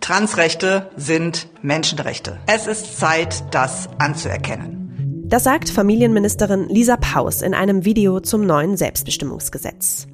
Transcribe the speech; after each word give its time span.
Transrechte 0.00 0.88
sind 0.96 1.48
Menschenrechte. 1.62 2.38
Es 2.46 2.68
ist 2.68 2.96
Zeit, 2.96 3.42
das 3.50 3.88
anzuerkennen. 3.98 5.24
Das 5.28 5.42
sagt 5.42 5.68
Familienministerin 5.68 6.68
Lisa 6.68 6.96
Paus 6.96 7.42
in 7.42 7.52
einem 7.52 7.84
Video 7.84 8.20
zum 8.20 8.46
neuen 8.46 8.76
Selbstbestimmungsgesetz. 8.76 10.06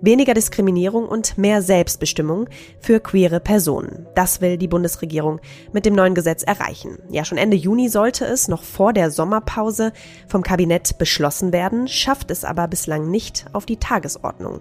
Weniger 0.00 0.32
Diskriminierung 0.32 1.08
und 1.08 1.36
mehr 1.36 1.60
Selbstbestimmung 1.60 2.48
für 2.78 3.00
queere 3.00 3.40
Personen. 3.40 4.06
Das 4.14 4.40
will 4.40 4.56
die 4.56 4.68
Bundesregierung 4.68 5.40
mit 5.72 5.84
dem 5.84 5.96
neuen 5.96 6.14
Gesetz 6.14 6.44
erreichen. 6.44 6.98
Ja, 7.10 7.24
schon 7.24 7.36
Ende 7.36 7.56
Juni 7.56 7.88
sollte 7.88 8.24
es 8.26 8.46
noch 8.46 8.62
vor 8.62 8.92
der 8.92 9.10
Sommerpause 9.10 9.92
vom 10.28 10.42
Kabinett 10.42 10.98
beschlossen 10.98 11.52
werden, 11.52 11.88
schafft 11.88 12.30
es 12.30 12.44
aber 12.44 12.68
bislang 12.68 13.10
nicht 13.10 13.46
auf 13.52 13.66
die 13.66 13.78
Tagesordnung. 13.78 14.60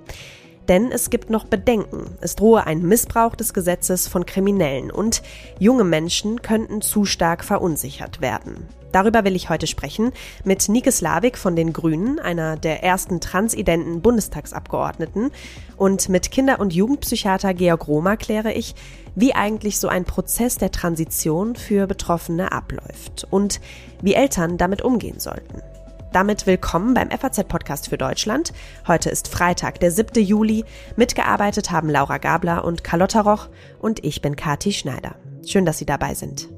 Denn 0.70 0.91
es 0.91 1.09
gibt 1.09 1.31
noch 1.31 1.45
Bedenken. 1.45 2.15
Es 2.21 2.35
drohe 2.35 2.67
ein 2.67 2.84
Missbrauch 2.84 3.35
des 3.35 3.55
Gesetzes 3.55 4.07
von 4.07 4.27
Kriminellen 4.27 4.91
und 4.91 5.23
junge 5.57 5.84
Menschen 5.84 6.44
könnten 6.44 6.81
zu 6.81 7.05
stark 7.05 7.44
verunsichert 7.44 8.21
werden. 8.21 8.67
Darüber 8.91 9.23
will 9.23 9.35
ich 9.35 9.49
heute 9.49 9.66
sprechen 9.66 10.11
mit 10.44 10.70
Nike 10.70 10.91
Slavik 10.91 11.39
von 11.39 11.55
den 11.55 11.73
Grünen, 11.73 12.20
einer 12.20 12.55
der 12.55 12.84
ersten 12.84 13.20
transidenten 13.20 14.02
Bundestagsabgeordneten. 14.02 15.31
Und 15.75 16.08
mit 16.08 16.30
Kinder- 16.30 16.59
und 16.59 16.73
Jugendpsychiater 16.73 17.55
Georg 17.55 17.88
Roma 17.88 18.16
kläre 18.16 18.53
ich, 18.53 18.75
wie 19.16 19.33
eigentlich 19.33 19.80
so 19.80 19.88
ein 19.88 20.05
Prozess 20.05 20.58
der 20.58 20.72
Transition 20.72 21.55
für 21.55 21.88
Betroffene 21.88 22.52
abläuft 22.52 23.27
und 23.31 23.59
wie 24.02 24.13
Eltern 24.13 24.58
damit 24.58 24.83
umgehen 24.83 25.20
sollten. 25.20 25.61
Damit 26.12 26.48
willkommen 26.48 26.95
beim 26.95 27.12
FAZ-Podcast 27.12 27.90
für 27.90 27.98
Deutschland. 27.98 28.52
Heute 28.88 29.12
ist 29.12 29.27
Freitag, 29.27 29.80
der 29.80 29.91
7. 29.91 30.23
Juli. 30.23 30.66
Mitgearbeitet 30.95 31.70
haben 31.70 31.88
Laura 31.88 32.17
Gabler 32.17 32.66
und 32.66 32.84
Carlotta 32.84 33.22
Roch 33.22 33.48
und 33.77 34.04
ich 34.04 34.20
bin 34.22 34.36
Kati 34.36 34.73
Schneider. 34.73 35.16
Schön, 35.45 35.66
dass 35.66 35.78
Sie 35.78 35.86
dabei 35.86 36.16
sind. 36.16 36.50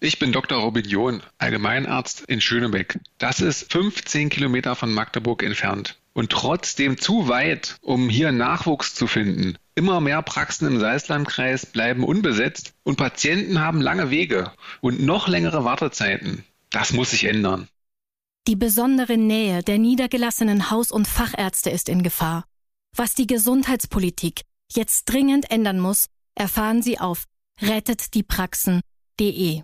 Ich 0.00 0.18
bin 0.18 0.32
Dr. 0.32 0.58
Robin 0.58 0.84
John, 0.84 1.22
Allgemeinarzt 1.36 2.24
in 2.28 2.40
Schönebeck. 2.40 2.98
Das 3.18 3.40
ist 3.40 3.70
15 3.70 4.30
Kilometer 4.30 4.74
von 4.74 4.92
Magdeburg 4.92 5.42
entfernt 5.42 6.00
und 6.14 6.30
trotzdem 6.30 6.96
zu 6.96 7.28
weit, 7.28 7.76
um 7.82 8.08
hier 8.08 8.32
Nachwuchs 8.32 8.94
zu 8.94 9.06
finden. 9.06 9.56
Immer 9.74 10.00
mehr 10.00 10.22
Praxen 10.22 10.68
im 10.68 10.78
Salzlandkreis 10.78 11.66
bleiben 11.66 12.04
unbesetzt 12.04 12.74
und 12.82 12.96
Patienten 12.96 13.60
haben 13.60 13.80
lange 13.80 14.10
Wege 14.10 14.52
und 14.80 15.00
noch 15.00 15.28
längere 15.28 15.64
Wartezeiten. 15.64 16.44
Das 16.70 16.92
muss 16.92 17.10
sich 17.10 17.24
ändern. 17.24 17.68
Die 18.48 18.56
besondere 18.56 19.16
Nähe 19.16 19.62
der 19.62 19.78
niedergelassenen 19.78 20.70
Haus- 20.70 20.92
und 20.92 21.08
Fachärzte 21.08 21.70
ist 21.70 21.88
in 21.88 22.02
Gefahr. 22.02 22.44
Was 22.94 23.14
die 23.14 23.26
Gesundheitspolitik 23.26 24.42
jetzt 24.70 25.06
dringend 25.06 25.50
ändern 25.50 25.80
muss, 25.80 26.08
erfahren 26.34 26.82
Sie 26.82 26.98
auf 26.98 27.24
rettetdiepraxen.de. 27.60 29.62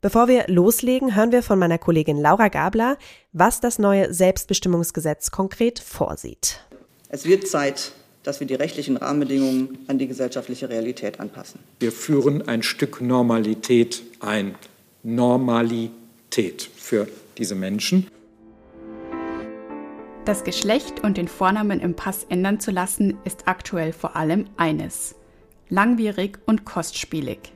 Bevor 0.00 0.28
wir 0.28 0.44
loslegen, 0.48 1.16
hören 1.16 1.32
wir 1.32 1.42
von 1.42 1.58
meiner 1.58 1.78
Kollegin 1.78 2.20
Laura 2.20 2.48
Gabler, 2.48 2.98
was 3.32 3.60
das 3.60 3.78
neue 3.78 4.12
Selbstbestimmungsgesetz 4.12 5.30
konkret 5.30 5.78
vorsieht. 5.78 6.60
Es 7.08 7.24
wird 7.24 7.48
Zeit, 7.48 7.92
dass 8.22 8.40
wir 8.40 8.46
die 8.46 8.54
rechtlichen 8.54 8.96
Rahmenbedingungen 8.96 9.78
an 9.86 9.98
die 9.98 10.06
gesellschaftliche 10.06 10.68
Realität 10.68 11.20
anpassen. 11.20 11.60
Wir 11.78 11.92
führen 11.92 12.46
ein 12.46 12.62
Stück 12.62 13.00
Normalität 13.00 14.02
ein. 14.20 14.54
Normalität 15.02 16.68
für 16.76 17.06
diese 17.38 17.54
Menschen. 17.54 18.08
Das 20.24 20.42
Geschlecht 20.42 21.04
und 21.04 21.16
den 21.16 21.28
Vornamen 21.28 21.78
im 21.78 21.94
Pass 21.94 22.26
ändern 22.28 22.58
zu 22.58 22.72
lassen, 22.72 23.16
ist 23.24 23.46
aktuell 23.46 23.92
vor 23.92 24.16
allem 24.16 24.46
eines. 24.56 25.14
Langwierig 25.68 26.40
und 26.46 26.64
kostspielig. 26.64 27.55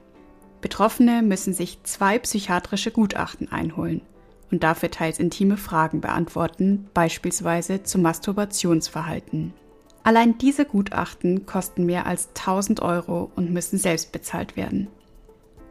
Betroffene 0.61 1.23
müssen 1.23 1.53
sich 1.53 1.83
zwei 1.85 2.19
psychiatrische 2.19 2.91
Gutachten 2.91 3.51
einholen 3.51 4.03
und 4.51 4.63
dafür 4.63 4.91
teils 4.91 5.19
intime 5.19 5.57
Fragen 5.57 6.01
beantworten, 6.01 6.89
beispielsweise 6.93 7.83
zum 7.83 8.03
Masturbationsverhalten. 8.03 9.55
Allein 10.03 10.39
diese 10.39 10.65
Gutachten 10.65 11.47
kosten 11.47 11.87
mehr 11.87 12.07
als 12.07 12.29
1000 12.29 12.81
Euro 12.81 13.31
und 13.37 13.53
müssen 13.53 13.79
selbst 13.79 14.13
bezahlt 14.13 14.57
werden. 14.57 14.89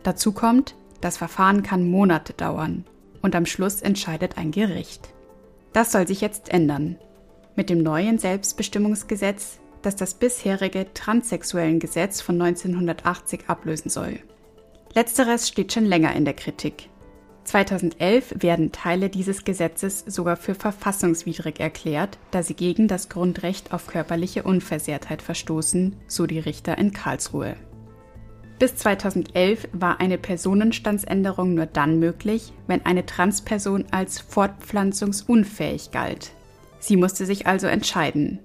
Dazu 0.04 0.32
kommt, 0.32 0.76
das 1.02 1.18
Verfahren 1.18 1.64
kann 1.64 1.90
Monate 1.90 2.34
dauern 2.34 2.86
und 3.22 3.36
am 3.36 3.46
Schluss 3.46 3.82
entscheidet 3.82 4.38
ein 4.38 4.52
Gericht. 4.52 5.10
Das 5.74 5.92
soll 5.92 6.08
sich 6.08 6.22
jetzt 6.22 6.50
ändern. 6.50 6.98
Mit 7.56 7.70
dem 7.70 7.84
neuen 7.84 8.18
Selbstbestimmungsgesetz, 8.18 9.60
das 9.82 9.96
das 9.96 10.14
bisherige 10.14 10.88
transsexuellen 10.94 11.80
Gesetz 11.80 12.22
von 12.22 12.42
1980 12.42 13.50
ablösen 13.50 13.90
soll. 13.90 14.20
Letzteres 14.94 15.48
steht 15.48 15.74
schon 15.74 15.86
länger 15.86 16.16
in 16.16 16.26
der 16.26 16.34
Kritik. 16.34 16.90
2011 17.44 18.36
werden 18.40 18.72
Teile 18.72 19.10
dieses 19.10 19.44
Gesetzes 19.44 20.04
sogar 20.06 20.38
für 20.38 20.54
verfassungswidrig 20.54 21.60
erklärt, 21.60 22.20
da 22.32 22.44
sie 22.44 22.54
gegen 22.54 22.88
das 22.88 23.10
Grundrecht 23.10 23.74
auf 23.74 23.88
körperliche 23.88 24.44
Unversehrtheit 24.44 25.22
verstoßen, 25.22 25.96
so 26.08 26.28
die 26.28 26.40
Richter 26.40 26.78
in 26.78 26.94
Karlsruhe. 26.94 27.56
Bis 28.60 28.76
2011 28.76 29.70
war 29.72 30.00
eine 30.00 30.18
Personenstandsänderung 30.18 31.54
nur 31.54 31.66
dann 31.66 31.98
möglich, 31.98 32.54
wenn 32.68 32.86
eine 32.86 33.06
Transperson 33.06 33.86
als 33.90 34.20
fortpflanzungsunfähig 34.20 35.92
galt. 35.92 36.32
Sie 36.80 36.98
musste 36.98 37.26
sich 37.26 37.48
also 37.48 37.68
entscheiden. 37.68 38.40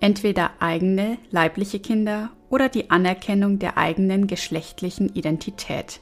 Entweder 0.00 0.50
eigene 0.60 1.18
leibliche 1.30 1.80
Kinder 1.80 2.30
oder 2.50 2.68
die 2.68 2.90
Anerkennung 2.90 3.58
der 3.58 3.78
eigenen 3.78 4.26
geschlechtlichen 4.26 5.08
Identität. 5.14 6.00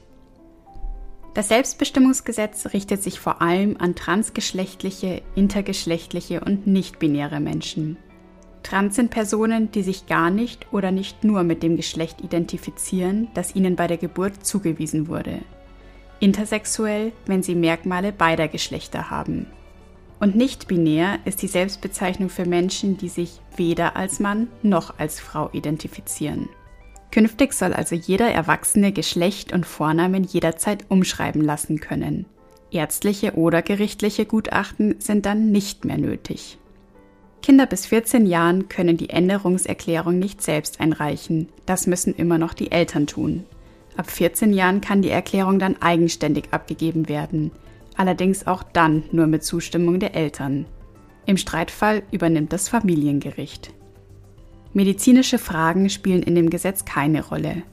Das 1.35 1.47
Selbstbestimmungsgesetz 1.47 2.73
richtet 2.73 3.01
sich 3.01 3.19
vor 3.19 3.41
allem 3.41 3.77
an 3.79 3.95
transgeschlechtliche, 3.95 5.21
intergeschlechtliche 5.35 6.41
und 6.41 6.67
nicht-binäre 6.67 7.39
Menschen. 7.39 7.97
Trans 8.63 8.95
sind 8.95 9.09
Personen, 9.09 9.71
die 9.71 9.83
sich 9.83 10.07
gar 10.07 10.31
nicht 10.31 10.73
oder 10.73 10.91
nicht 10.91 11.23
nur 11.23 11.43
mit 11.43 11.63
dem 11.63 11.77
Geschlecht 11.77 12.21
identifizieren, 12.21 13.29
das 13.35 13.55
ihnen 13.55 13.75
bei 13.75 13.87
der 13.87 13.97
Geburt 13.97 14.45
zugewiesen 14.45 15.07
wurde. 15.07 15.39
Intersexuell, 16.19 17.13
wenn 17.25 17.41
sie 17.41 17.55
Merkmale 17.55 18.11
beider 18.11 18.47
Geschlechter 18.47 19.09
haben. 19.09 19.47
Und 20.19 20.35
nicht 20.35 20.67
binär 20.67 21.19
ist 21.23 21.41
die 21.41 21.47
Selbstbezeichnung 21.47 22.29
für 22.29 22.45
Menschen, 22.45 22.97
die 22.97 23.07
sich 23.07 23.39
weder 23.55 23.95
als 23.95 24.19
Mann 24.19 24.47
noch 24.61 24.99
als 24.99 25.19
Frau 25.19 25.49
identifizieren. 25.53 26.49
Künftig 27.11 27.53
soll 27.53 27.73
also 27.73 27.95
jeder 27.95 28.29
Erwachsene 28.29 28.91
Geschlecht 28.91 29.53
und 29.53 29.65
Vornamen 29.65 30.25
jederzeit 30.25 30.85
umschreiben 30.89 31.41
lassen 31.41 31.79
können. 31.79 32.25
Ärztliche 32.69 33.33
oder 33.33 33.61
gerichtliche 33.61 34.25
Gutachten 34.25 34.95
sind 34.99 35.25
dann 35.25 35.51
nicht 35.51 35.85
mehr 35.85 35.97
nötig. 35.97 36.59
Kinder 37.41 37.65
bis 37.65 37.85
14 37.85 38.27
Jahren 38.27 38.67
können 38.67 38.97
die 38.97 39.09
Änderungserklärung 39.09 40.19
nicht 40.19 40.41
selbst 40.41 40.81
einreichen, 40.81 41.47
das 41.65 41.87
müssen 41.87 42.13
immer 42.13 42.37
noch 42.37 42.53
die 42.53 42.71
Eltern 42.71 43.07
tun. 43.07 43.45
Ab 43.95 44.11
14 44.11 44.53
Jahren 44.53 44.81
kann 44.81 45.01
die 45.01 45.09
Erklärung 45.09 45.57
dann 45.57 45.81
eigenständig 45.81 46.49
abgegeben 46.51 47.07
werden 47.09 47.51
allerdings 47.99 48.47
auch 48.47 48.63
dann 48.63 49.03
nur 49.11 49.27
mit 49.27 49.43
Zustimmung 49.43 49.99
der 49.99 50.15
Eltern. 50.15 50.65
Im 51.25 51.35
Streitfall 51.35 52.01
übernimmt 52.11 52.53
das 52.53 52.69
Familiengericht. 52.69 53.73
Medizinische 54.73 55.37
Fragen 55.37 55.89
spielen 55.89 56.23
in 56.23 56.33
dem 56.33 56.49
Gesetz 56.49 56.85
keine 56.85 57.27
Rolle. 57.27 57.63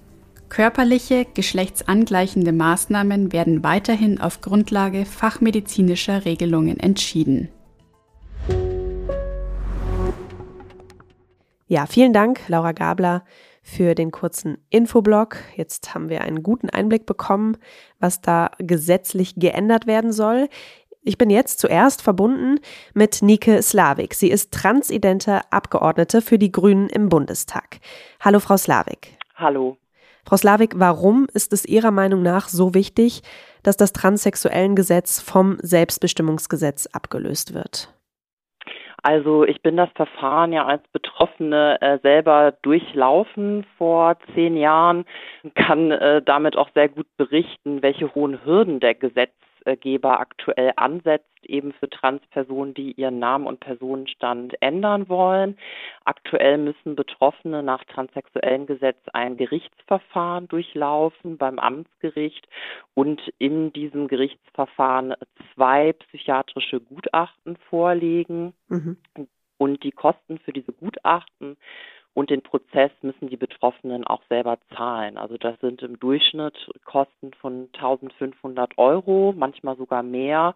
Körperliche, 0.48 1.26
geschlechtsangleichende 1.32 2.52
Maßnahmen 2.52 3.32
werden 3.32 3.62
weiterhin 3.62 4.20
auf 4.20 4.40
Grundlage 4.40 5.04
fachmedizinischer 5.04 6.24
Regelungen 6.24 6.80
entschieden. 6.80 7.48
Ja, 11.68 11.86
vielen 11.86 12.12
Dank, 12.12 12.40
Laura 12.48 12.72
Gabler, 12.72 13.24
für 13.66 13.96
den 13.96 14.12
kurzen 14.12 14.58
Infoblog. 14.70 15.38
Jetzt 15.56 15.92
haben 15.92 16.08
wir 16.08 16.20
einen 16.20 16.44
guten 16.44 16.70
Einblick 16.70 17.04
bekommen, 17.04 17.56
was 17.98 18.20
da 18.20 18.52
gesetzlich 18.58 19.34
geändert 19.34 19.88
werden 19.88 20.12
soll. 20.12 20.48
Ich 21.02 21.18
bin 21.18 21.30
jetzt 21.30 21.58
zuerst 21.58 22.00
verbunden 22.00 22.60
mit 22.94 23.22
Nike 23.22 23.60
Slavik. 23.60 24.14
Sie 24.14 24.30
ist 24.30 24.52
transidente 24.52 25.40
Abgeordnete 25.50 26.22
für 26.22 26.38
die 26.38 26.52
Grünen 26.52 26.88
im 26.88 27.08
Bundestag. 27.08 27.80
Hallo, 28.20 28.38
Frau 28.38 28.56
Slavik. 28.56 29.18
Hallo. 29.34 29.76
Frau 30.24 30.36
Slavik, 30.36 30.74
warum 30.76 31.26
ist 31.34 31.52
es 31.52 31.64
Ihrer 31.64 31.90
Meinung 31.90 32.22
nach 32.22 32.48
so 32.48 32.72
wichtig, 32.72 33.22
dass 33.64 33.76
das 33.76 33.92
transsexuellen 33.92 34.76
Gesetz 34.76 35.20
vom 35.20 35.58
Selbstbestimmungsgesetz 35.60 36.86
abgelöst 36.86 37.52
wird? 37.52 37.95
Also 39.06 39.44
ich 39.44 39.62
bin 39.62 39.76
das 39.76 39.88
Verfahren 39.94 40.52
ja 40.52 40.66
als 40.66 40.82
Betroffene 40.88 41.80
äh, 41.80 42.00
selber 42.02 42.54
durchlaufen 42.62 43.64
vor 43.78 44.16
zehn 44.34 44.56
Jahren, 44.56 45.04
kann 45.54 45.92
äh, 45.92 46.22
damit 46.22 46.56
auch 46.56 46.70
sehr 46.74 46.88
gut 46.88 47.06
berichten, 47.16 47.82
welche 47.82 48.12
hohen 48.16 48.44
Hürden 48.44 48.80
der 48.80 48.96
Gesetzgeber 49.66 50.20
aktuell 50.20 50.72
ansetzt, 50.76 51.26
eben 51.42 51.72
für 51.72 51.88
Transpersonen, 51.88 52.74
die 52.74 52.92
ihren 52.92 53.18
Namen 53.18 53.46
und 53.46 53.60
Personenstand 53.60 54.54
ändern 54.60 55.08
wollen. 55.08 55.58
Aktuell 56.04 56.58
müssen 56.58 56.96
Betroffene 56.96 57.62
nach 57.62 57.84
transsexuellen 57.84 58.66
Gesetz 58.66 58.98
ein 59.12 59.36
Gerichtsverfahren 59.36 60.48
durchlaufen 60.48 61.36
beim 61.36 61.58
Amtsgericht 61.58 62.48
und 62.94 63.20
in 63.38 63.72
diesem 63.72 64.08
Gerichtsverfahren 64.08 65.14
zwei 65.54 65.92
psychiatrische 65.92 66.80
Gutachten 66.80 67.56
vorlegen. 67.68 68.54
Mhm. 68.68 68.96
Und 69.58 69.84
die 69.84 69.92
Kosten 69.92 70.38
für 70.38 70.52
diese 70.52 70.72
Gutachten 70.72 71.56
und 72.16 72.30
den 72.30 72.40
Prozess 72.40 72.90
müssen 73.02 73.28
die 73.28 73.36
Betroffenen 73.36 74.06
auch 74.06 74.22
selber 74.30 74.56
zahlen. 74.74 75.18
Also 75.18 75.36
das 75.36 75.60
sind 75.60 75.82
im 75.82 76.00
Durchschnitt 76.00 76.56
Kosten 76.86 77.34
von 77.34 77.68
1500 77.74 78.78
Euro, 78.78 79.34
manchmal 79.36 79.76
sogar 79.76 80.02
mehr. 80.02 80.54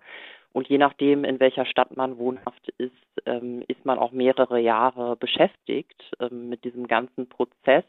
Und 0.55 0.69
je 0.69 0.79
nachdem, 0.79 1.23
in 1.23 1.39
welcher 1.39 1.67
Stadt 1.67 1.95
man 1.95 2.17
wohnhaft 2.17 2.67
ist, 2.79 2.95
ähm, 3.27 3.62
ist 3.69 3.85
man 3.85 3.99
auch 3.99 4.11
mehrere 4.11 4.59
Jahre 4.59 5.17
beschäftigt 5.17 6.03
ähm, 6.19 6.49
mit 6.49 6.65
diesem 6.65 6.87
ganzen 6.89 7.29
Prozess. 7.29 7.85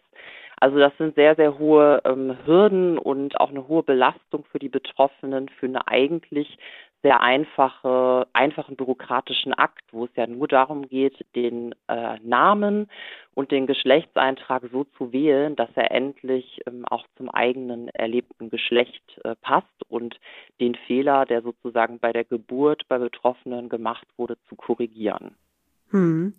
Also 0.59 0.77
das 0.77 0.91
sind 0.97 1.15
sehr, 1.15 1.35
sehr 1.35 1.57
hohe 1.57 2.01
ähm, 2.03 2.35
Hürden 2.45 2.97
und 2.97 3.39
auch 3.39 3.51
eine 3.51 3.69
hohe 3.69 3.83
Belastung 3.83 4.43
für 4.51 4.59
die 4.59 4.69
Betroffenen 4.69 5.47
für 5.47 5.67
eine 5.67 5.87
eigentlich 5.87 6.57
sehr 7.03 7.21
einfache, 7.21 8.27
einfachen 8.33 8.75
bürokratischen 8.75 9.53
Akt, 9.53 9.83
wo 9.91 10.05
es 10.05 10.11
ja 10.15 10.27
nur 10.27 10.47
darum 10.47 10.87
geht, 10.87 11.25
den 11.35 11.73
äh, 11.87 12.19
Namen 12.21 12.89
und 13.33 13.51
den 13.51 13.65
Geschlechtseintrag 13.65 14.63
so 14.71 14.83
zu 14.97 15.11
wählen, 15.11 15.55
dass 15.55 15.69
er 15.75 15.91
endlich 15.91 16.61
ähm, 16.67 16.85
auch 16.85 17.05
zum 17.17 17.29
eigenen 17.29 17.87
erlebten 17.89 18.49
Geschlecht 18.49 19.03
äh, 19.23 19.35
passt 19.35 19.67
und 19.89 20.19
den 20.59 20.75
Fehler, 20.75 21.25
der 21.25 21.41
sozusagen 21.41 21.99
bei 21.99 22.11
der 22.11 22.23
Geburt 22.23 22.87
bei 22.87 22.99
Betroffenen 22.99 23.69
gemacht 23.69 24.07
wurde, 24.17 24.37
zu 24.47 24.55
korrigieren. 24.55 25.35
Hm. 25.89 26.33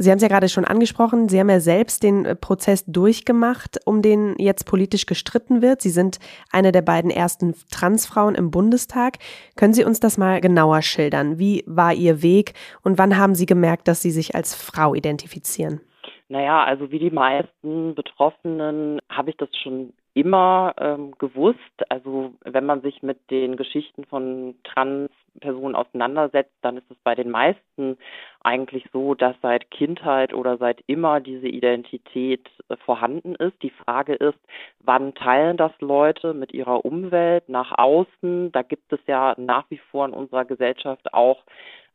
Sie 0.00 0.10
haben 0.10 0.18
es 0.18 0.22
ja 0.22 0.28
gerade 0.28 0.48
schon 0.48 0.64
angesprochen, 0.64 1.28
Sie 1.28 1.40
haben 1.40 1.50
ja 1.50 1.58
selbst 1.58 2.04
den 2.04 2.24
äh, 2.24 2.36
Prozess 2.36 2.84
durchgemacht, 2.86 3.80
um 3.84 4.00
den 4.00 4.36
jetzt 4.38 4.64
politisch 4.64 5.06
gestritten 5.06 5.60
wird. 5.60 5.82
Sie 5.82 5.90
sind 5.90 6.20
eine 6.52 6.70
der 6.70 6.82
beiden 6.82 7.10
ersten 7.10 7.56
Transfrauen 7.72 8.36
im 8.36 8.52
Bundestag. 8.52 9.16
Können 9.56 9.74
Sie 9.74 9.84
uns 9.84 9.98
das 9.98 10.16
mal 10.16 10.40
genauer 10.40 10.82
schildern? 10.82 11.40
Wie 11.40 11.64
war 11.66 11.92
Ihr 11.94 12.22
Weg 12.22 12.54
und 12.84 12.96
wann 12.96 13.16
haben 13.18 13.34
Sie 13.34 13.46
gemerkt, 13.46 13.88
dass 13.88 14.00
Sie 14.00 14.12
sich 14.12 14.36
als 14.36 14.54
Frau 14.54 14.94
identifizieren? 14.94 15.80
Naja, 16.28 16.62
also 16.62 16.92
wie 16.92 17.00
die 17.00 17.10
meisten 17.10 17.96
Betroffenen 17.96 19.00
habe 19.08 19.30
ich 19.30 19.36
das 19.36 19.48
schon 19.60 19.94
immer 20.18 20.74
ähm, 20.78 21.12
gewusst. 21.18 21.58
Also 21.88 22.34
wenn 22.42 22.66
man 22.66 22.82
sich 22.82 23.04
mit 23.04 23.30
den 23.30 23.56
Geschichten 23.56 24.04
von 24.04 24.56
Transpersonen 24.64 25.76
auseinandersetzt, 25.76 26.54
dann 26.60 26.76
ist 26.76 26.90
es 26.90 26.96
bei 27.04 27.14
den 27.14 27.30
meisten 27.30 27.96
eigentlich 28.42 28.84
so, 28.92 29.14
dass 29.14 29.36
seit 29.42 29.70
Kindheit 29.70 30.34
oder 30.34 30.56
seit 30.56 30.82
immer 30.88 31.20
diese 31.20 31.46
Identität 31.46 32.48
äh, 32.68 32.76
vorhanden 32.78 33.36
ist. 33.36 33.62
Die 33.62 33.70
Frage 33.70 34.14
ist, 34.14 34.38
wann 34.80 35.14
teilen 35.14 35.56
das 35.56 35.72
Leute 35.78 36.34
mit 36.34 36.52
ihrer 36.52 36.84
Umwelt 36.84 37.48
nach 37.48 37.78
außen? 37.78 38.50
Da 38.50 38.62
gibt 38.62 38.92
es 38.92 39.00
ja 39.06 39.36
nach 39.36 39.70
wie 39.70 39.78
vor 39.78 40.04
in 40.04 40.14
unserer 40.14 40.44
Gesellschaft 40.44 41.14
auch 41.14 41.44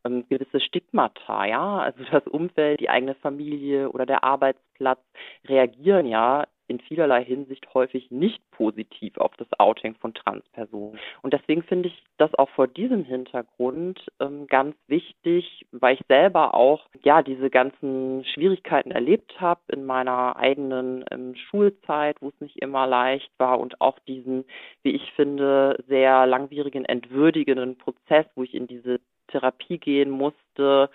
ähm, 0.05 0.23
gewisse 0.29 0.61
Stigmata, 0.61 1.45
ja. 1.45 1.79
Also 1.79 2.05
das 2.09 2.25
Umfeld, 2.27 2.79
die 2.79 2.89
eigene 2.89 3.15
Familie 3.15 3.89
oder 3.89 4.05
der 4.05 4.23
Arbeitsplatz 4.23 4.99
reagieren 5.45 6.05
ja 6.05 6.45
in 6.67 6.79
vielerlei 6.79 7.23
Hinsicht 7.23 7.73
häufig 7.73 8.09
nicht 8.11 8.41
positiv 8.51 9.17
auf 9.17 9.35
das 9.37 9.47
Outing 9.59 9.95
von 9.95 10.13
Transpersonen. 10.13 10.99
Und 11.21 11.33
deswegen 11.33 11.63
finde 11.63 11.89
ich 11.89 12.03
das 12.17 12.33
auch 12.35 12.49
vor 12.49 12.67
diesem 12.67 13.03
Hintergrund 13.03 13.99
ähm, 14.19 14.47
ganz 14.47 14.75
wichtig, 14.87 15.65
weil 15.71 15.95
ich 15.95 16.01
selber 16.07 16.53
auch 16.53 16.87
ja 17.03 17.21
diese 17.21 17.49
ganzen 17.49 18.23
Schwierigkeiten 18.25 18.91
erlebt 18.91 19.39
habe 19.39 19.61
in 19.71 19.85
meiner 19.85 20.35
eigenen 20.37 21.03
ähm, 21.11 21.35
Schulzeit, 21.35 22.21
wo 22.21 22.29
es 22.29 22.39
nicht 22.39 22.57
immer 22.57 22.87
leicht 22.87 23.31
war 23.37 23.59
und 23.59 23.81
auch 23.81 23.99
diesen, 23.99 24.45
wie 24.83 24.91
ich 24.91 25.11
finde, 25.13 25.83
sehr 25.87 26.25
langwierigen, 26.25 26.85
entwürdigenden 26.85 27.77
Prozess, 27.77 28.25
wo 28.35 28.43
ich 28.43 28.53
in 28.53 28.67
diese 28.67 28.99
Therapie 29.27 29.77
gehen 29.77 30.09
musste, 30.09 30.89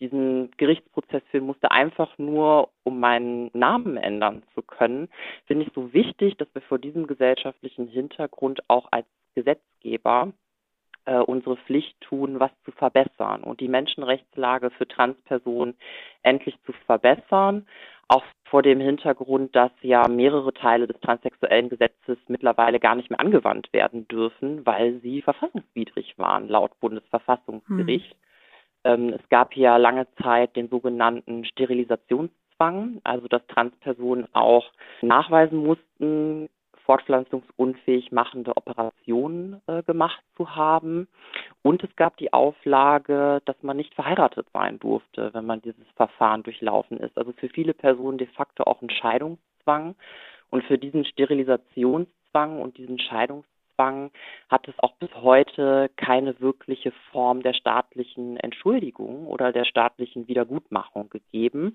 diesen 0.00 0.50
Gerichtsprozess 0.56 1.22
führen 1.30 1.46
musste, 1.46 1.70
einfach 1.70 2.16
nur 2.18 2.70
um 2.84 3.00
meinen 3.00 3.50
Namen 3.52 3.96
ändern 3.96 4.42
zu 4.54 4.62
können, 4.62 5.08
finde 5.46 5.66
ich 5.66 5.72
so 5.74 5.92
wichtig, 5.92 6.36
dass 6.36 6.48
wir 6.54 6.62
vor 6.62 6.78
diesem 6.78 7.06
gesellschaftlichen 7.06 7.88
Hintergrund 7.88 8.62
auch 8.68 8.88
als 8.90 9.06
Gesetzgeber 9.34 10.32
äh, 11.04 11.18
unsere 11.18 11.56
Pflicht 11.56 12.00
tun, 12.00 12.40
was 12.40 12.50
zu 12.64 12.72
verbessern 12.72 13.42
und 13.42 13.60
die 13.60 13.68
Menschenrechtslage 13.68 14.70
für 14.70 14.86
Transpersonen 14.86 15.74
endlich 16.22 16.56
zu 16.64 16.72
verbessern. 16.86 17.66
Auch 18.08 18.24
vor 18.44 18.62
dem 18.62 18.80
Hintergrund, 18.80 19.56
dass 19.56 19.70
ja 19.80 20.06
mehrere 20.08 20.52
Teile 20.52 20.86
des 20.86 21.00
transsexuellen 21.00 21.70
Gesetzes 21.70 22.18
mittlerweile 22.28 22.78
gar 22.78 22.94
nicht 22.94 23.08
mehr 23.08 23.20
angewandt 23.20 23.72
werden 23.72 24.06
dürfen, 24.08 24.66
weil 24.66 25.00
sie 25.00 25.22
verfassungswidrig 25.22 26.18
waren, 26.18 26.48
laut 26.48 26.78
Bundesverfassungsgericht. 26.80 28.12
Hm. 28.12 28.18
Ähm, 28.84 29.08
es 29.18 29.28
gab 29.30 29.56
ja 29.56 29.76
lange 29.76 30.06
Zeit 30.22 30.56
den 30.56 30.68
sogenannten 30.68 31.44
Sterilisationszwang, 31.44 33.00
also 33.04 33.28
dass 33.28 33.46
Transpersonen 33.46 34.26
auch 34.34 34.70
nachweisen 35.00 35.58
mussten, 35.58 36.48
fortpflanzungsunfähig 36.84 38.12
machende 38.12 38.56
Operationen 38.56 39.60
äh, 39.66 39.82
gemacht 39.82 40.22
zu 40.36 40.54
haben. 40.54 41.08
Und 41.62 41.82
es 41.84 41.94
gab 41.96 42.16
die 42.16 42.32
Auflage, 42.32 43.40
dass 43.44 43.56
man 43.62 43.76
nicht 43.76 43.94
verheiratet 43.94 44.46
sein 44.52 44.78
durfte, 44.78 45.32
wenn 45.32 45.46
man 45.46 45.62
dieses 45.62 45.86
Verfahren 45.96 46.42
durchlaufen 46.42 46.98
ist. 46.98 47.16
Also 47.16 47.32
für 47.32 47.48
viele 47.48 47.74
Personen 47.74 48.18
de 48.18 48.26
facto 48.28 48.64
auch 48.64 48.82
ein 48.82 48.90
Scheidungszwang. 48.90 49.94
Und 50.50 50.64
für 50.64 50.78
diesen 50.78 51.04
Sterilisationszwang 51.04 52.60
und 52.60 52.76
diesen 52.76 52.98
Scheidungszwang 52.98 54.10
hat 54.50 54.68
es 54.68 54.74
auch 54.78 54.94
bis 54.96 55.08
heute 55.14 55.90
keine 55.96 56.38
wirkliche 56.40 56.92
Form 57.10 57.42
der 57.42 57.54
staatlichen 57.54 58.36
Entschuldigung 58.36 59.26
oder 59.26 59.52
der 59.52 59.64
staatlichen 59.64 60.28
Wiedergutmachung 60.28 61.08
gegeben. 61.08 61.72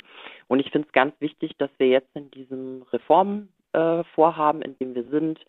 Und 0.48 0.59
ich 0.59 0.71
finde 0.71 0.88
es 0.88 0.94
ganz 0.94 1.19
wichtig, 1.19 1.57
dass 1.57 1.71
wir 1.77 1.88
jetzt 1.88 2.15
in 2.15 2.30
diesem 2.31 2.83
Reform 2.94 3.50
äh, 3.77 4.03
Vorhaben, 4.15 4.62
in 4.62 4.77
dem 4.77 4.95
wir 4.95 5.03
sind, 5.06 5.39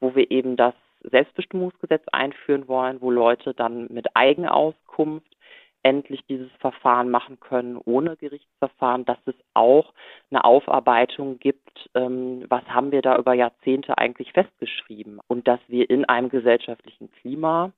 wo 0.00 0.14
wir 0.14 0.30
eben 0.30 0.56
das 0.56 0.74
Selbstbestimmungsgesetz 1.02 2.04
einführen 2.12 2.68
wollen, 2.68 3.00
wo 3.00 3.10
Leute 3.10 3.54
dann 3.54 3.86
mit 3.90 4.08
Eigenauskunft 4.14 5.36
endlich 5.82 6.24
dieses 6.28 6.50
Verfahren 6.58 7.08
machen 7.08 7.38
können 7.40 7.80
ohne 7.84 8.16
Gerichtsverfahren, 8.16 9.04
dass 9.04 9.18
es 9.26 9.34
auch 9.54 9.94
eine 10.30 10.44
Aufarbeitung 10.44 11.38
gibt, 11.38 11.88
ähm, 11.94 12.44
was 12.48 12.64
haben 12.66 12.90
wir 12.92 13.00
da 13.00 13.16
über 13.16 13.32
Jahrzehnte 13.32 13.96
eigentlich 13.96 14.32
festgeschrieben? 14.32 15.20
Und 15.28 15.46
dass 15.46 15.60
wir 15.68 15.88
in 15.88 16.04
einem 16.04 16.28
gesellschaftlichen 16.28 17.10
Klima 17.12 17.72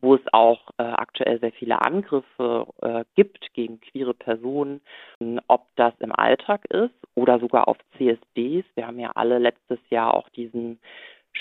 wo 0.00 0.14
es 0.14 0.20
auch 0.32 0.70
äh, 0.78 0.82
aktuell 0.82 1.40
sehr 1.40 1.52
viele 1.52 1.82
Angriffe 1.82 2.66
äh, 2.82 3.04
gibt 3.14 3.52
gegen 3.54 3.80
queere 3.80 4.14
Personen, 4.14 4.80
ob 5.48 5.66
das 5.76 5.94
im 6.00 6.12
Alltag 6.12 6.64
ist 6.66 6.94
oder 7.14 7.38
sogar 7.40 7.68
auf 7.68 7.78
CSDs. 7.96 8.64
Wir 8.74 8.86
haben 8.86 8.98
ja 8.98 9.10
alle 9.14 9.38
letztes 9.38 9.78
Jahr 9.90 10.14
auch 10.14 10.28
diesen 10.30 10.78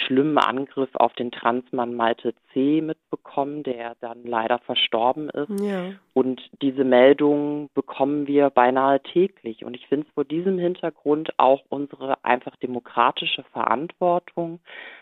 schlimmen 0.06 0.38
Angriff 0.38 0.90
auf 0.94 1.14
den 1.14 1.32
Transmann 1.32 1.96
Malte 1.96 2.34
C. 2.54 2.82
mitbekommen, 2.82 3.64
der 3.64 3.96
dann 4.00 4.24
leider 4.24 4.60
verstorben 4.60 5.30
ist. 5.30 5.60
Ja. 5.62 5.92
Und 6.14 6.42
diese 6.62 6.84
Meldungen 6.84 7.70
bekommen 7.74 8.28
wir 8.28 8.50
beinahe 8.50 9.02
täglich. 9.02 9.66
Und 9.66 9.76
ich 9.76 9.88
finde 9.88 10.08
es 10.08 10.14
vor 10.14 10.26
diesem 10.26 10.58
Hintergrund 10.60 11.38
auch 11.38 11.64
unsere 11.70 12.24
einfach 12.24 12.56
demokratische 12.58 13.44
Verantwortung 13.52 14.60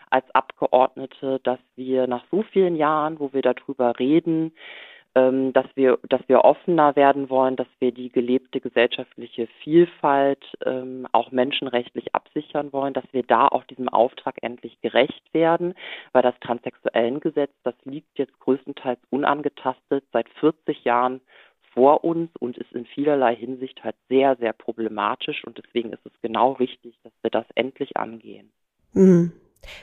als 0.09 0.25
Abgeordnete, 0.33 1.39
dass 1.43 1.59
wir 1.75 2.07
nach 2.07 2.23
so 2.31 2.43
vielen 2.43 2.75
Jahren, 2.75 3.19
wo 3.19 3.33
wir 3.33 3.41
darüber 3.41 3.99
reden, 3.99 4.53
dass 5.53 5.65
wir, 5.75 5.97
dass 6.09 6.21
wir 6.27 6.43
offener 6.43 6.95
werden 6.97 7.29
wollen, 7.29 7.55
dass 7.55 7.67
wir 7.79 7.93
die 7.93 8.09
gelebte 8.09 8.59
gesellschaftliche 8.59 9.47
Vielfalt 9.63 10.43
ähm, 10.65 11.07
auch 11.13 11.31
menschenrechtlich 11.31 12.13
absichern 12.13 12.73
wollen, 12.73 12.93
dass 12.93 13.05
wir 13.13 13.23
da 13.23 13.47
auch 13.47 13.63
diesem 13.63 13.87
Auftrag 13.87 14.35
endlich 14.41 14.79
gerecht 14.81 15.23
werden, 15.33 15.73
weil 16.11 16.21
das 16.21 16.37
Transsexuellengesetz, 16.41 17.51
das 17.63 17.75
liegt 17.85 18.19
jetzt 18.19 18.37
größtenteils 18.41 18.99
unangetastet 19.09 20.03
seit 20.11 20.27
40 20.41 20.83
Jahren 20.83 21.21
vor 21.73 22.03
uns 22.03 22.29
und 22.39 22.57
ist 22.57 22.73
in 22.73 22.85
vielerlei 22.85 23.35
Hinsicht 23.35 23.83
halt 23.83 23.95
sehr, 24.09 24.35
sehr 24.35 24.53
problematisch 24.53 25.45
und 25.45 25.57
deswegen 25.57 25.93
ist 25.93 26.05
es 26.05 26.13
genau 26.21 26.53
richtig, 26.53 26.95
dass 27.03 27.13
wir 27.21 27.29
das 27.29 27.45
endlich 27.55 27.95
angehen. 27.95 28.51
Mhm. 28.93 29.31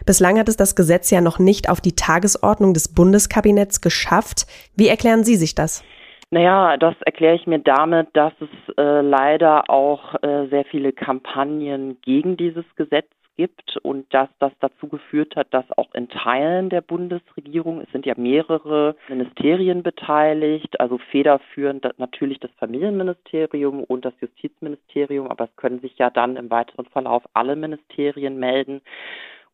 Bislang 0.06 0.38
hat 0.38 0.48
es 0.48 0.56
das 0.56 0.76
Gesetz 0.76 1.10
ja 1.10 1.20
noch 1.20 1.38
nicht 1.38 1.68
auf 1.68 1.80
die 1.80 1.96
Tagesordnung 1.96 2.74
des 2.74 2.92
Bundeskabinetts 2.94 3.80
geschafft. 3.80 4.46
Wie 4.76 4.88
erklären 4.88 5.24
Sie 5.24 5.36
sich 5.36 5.54
das? 5.54 5.84
Naja, 6.30 6.78
das 6.78 6.94
erkläre 7.02 7.34
ich 7.34 7.46
mir 7.46 7.58
damit, 7.58 8.08
dass 8.14 8.32
es 8.40 8.74
äh, 8.78 9.02
leider 9.02 9.68
auch 9.68 10.14
äh, 10.22 10.46
sehr 10.48 10.64
viele 10.64 10.92
Kampagnen 10.92 12.00
gegen 12.00 12.38
dieses 12.38 12.64
Gesetz 12.76 13.06
gibt 13.36 13.76
und 13.78 14.12
dass 14.14 14.28
das 14.38 14.52
dazu 14.60 14.88
geführt 14.88 15.36
hat, 15.36 15.48
dass 15.52 15.64
auch 15.76 15.92
in 15.94 16.08
Teilen 16.08 16.70
der 16.70 16.80
Bundesregierung, 16.80 17.80
es 17.80 17.90
sind 17.92 18.06
ja 18.06 18.14
mehrere 18.16 18.96
Ministerien 19.08 19.82
beteiligt, 19.82 20.80
also 20.80 20.98
federführend 21.10 21.86
natürlich 21.98 22.40
das 22.40 22.50
Familienministerium 22.58 23.84
und 23.84 24.04
das 24.04 24.14
Justizministerium, 24.20 25.28
aber 25.28 25.44
es 25.44 25.56
können 25.56 25.80
sich 25.80 25.98
ja 25.98 26.10
dann 26.10 26.36
im 26.36 26.50
weiteren 26.50 26.86
Verlauf 26.86 27.22
alle 27.34 27.56
Ministerien 27.56 28.38
melden. 28.38 28.80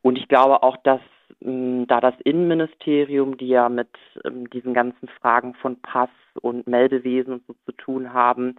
Und 0.02 0.19
ich 0.19 0.28
glaube 0.28 0.62
auch, 0.62 0.76
dass 0.78 1.00
ähm, 1.43 1.87
da 1.87 2.00
das 2.00 2.14
Innenministerium, 2.25 3.37
die 3.37 3.49
ja 3.49 3.69
mit 3.69 3.90
ähm, 4.25 4.49
diesen 4.50 4.75
ganzen 4.75 5.09
Fragen 5.21 5.55
von 5.55 5.81
Pass 5.81 6.11
und 6.40 6.67
Meldewesen 6.67 7.35
und 7.35 7.47
so 7.47 7.55
zu 7.67 7.73
tun 7.73 8.12
haben, 8.12 8.57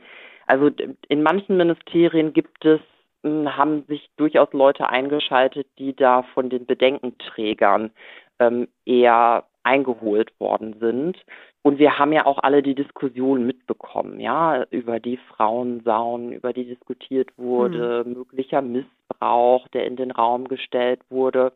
also 0.48 0.70
in 1.08 1.24
manchen 1.24 1.58
Ministerien 1.58 2.34
gibt 2.34 2.66
es 2.66 2.82
hm, 3.24 3.58
haben 3.58 3.84
sich 3.88 4.10
durchaus 4.18 4.52
Leute 4.54 4.90
eingeschaltet, 4.90 5.68
die 5.78 5.96
da 5.96 6.24
von 6.34 6.50
den 6.50 6.66
Bedenkenträgern 6.66 7.92
ähm, 8.40 8.68
eher 8.86 9.46
eingeholt 9.64 10.32
worden 10.40 10.76
sind. 10.80 11.18
Und 11.62 11.78
wir 11.78 12.00
haben 12.00 12.14
ja 12.14 12.26
auch 12.26 12.38
alle 12.40 12.64
die 12.64 12.76
Diskussion 12.76 13.46
mitbekommen, 13.46 14.20
ja, 14.20 14.64
über 14.70 15.00
die 15.00 15.18
Frauensauen, 15.18 16.32
über 16.32 16.54
die 16.54 16.66
diskutiert 16.66 17.38
wurde, 17.38 18.04
hm. 18.06 18.14
möglicher 18.14 18.62
Missbrauch, 18.62 19.68
der 19.70 19.86
in 19.86 19.98
den 19.98 20.12
Raum 20.12 20.48
gestellt 20.48 21.02
wurde. 21.10 21.52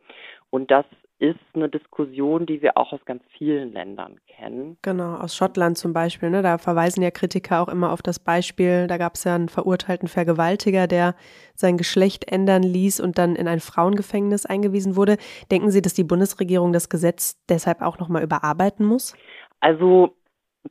Und 0.50 0.72
das 0.72 0.86
ist 1.24 1.40
eine 1.54 1.70
Diskussion, 1.70 2.46
die 2.46 2.62
wir 2.62 2.76
auch 2.76 2.92
aus 2.92 3.00
ganz 3.06 3.24
vielen 3.38 3.72
Ländern 3.72 4.18
kennen. 4.28 4.78
Genau, 4.82 5.16
aus 5.16 5.38
Schottland 5.38 5.78
zum 5.78 5.94
Beispiel. 5.94 6.30
Ne? 6.30 6.42
Da 6.42 6.58
verweisen 6.58 7.02
ja 7.02 7.12
Kritiker 7.12 7.62
auch 7.62 7.70
immer 7.70 7.94
auf 7.94 8.02
das 8.02 8.20
Beispiel. 8.20 8.88
Da 8.88 8.98
gab 8.98 9.16
es 9.16 9.24
ja 9.24 9.36
einen 9.36 9.48
verurteilten 9.48 10.10
Vergewaltiger, 10.10 10.86
der 10.86 11.16
sein 11.56 11.78
Geschlecht 11.78 12.30
ändern 12.30 12.62
ließ 12.62 13.00
und 13.00 13.18
dann 13.18 13.38
in 13.38 13.48
ein 13.48 13.62
Frauengefängnis 13.62 14.46
eingewiesen 14.46 14.98
wurde. 14.98 15.16
Denken 15.50 15.72
Sie, 15.72 15.82
dass 15.82 15.94
die 15.94 16.04
Bundesregierung 16.04 16.74
das 16.74 16.90
Gesetz 16.90 17.42
deshalb 17.48 17.82
auch 17.82 18.00
nochmal 18.00 18.24
überarbeiten 18.24 18.86
muss? 18.86 19.16
Also 19.64 20.14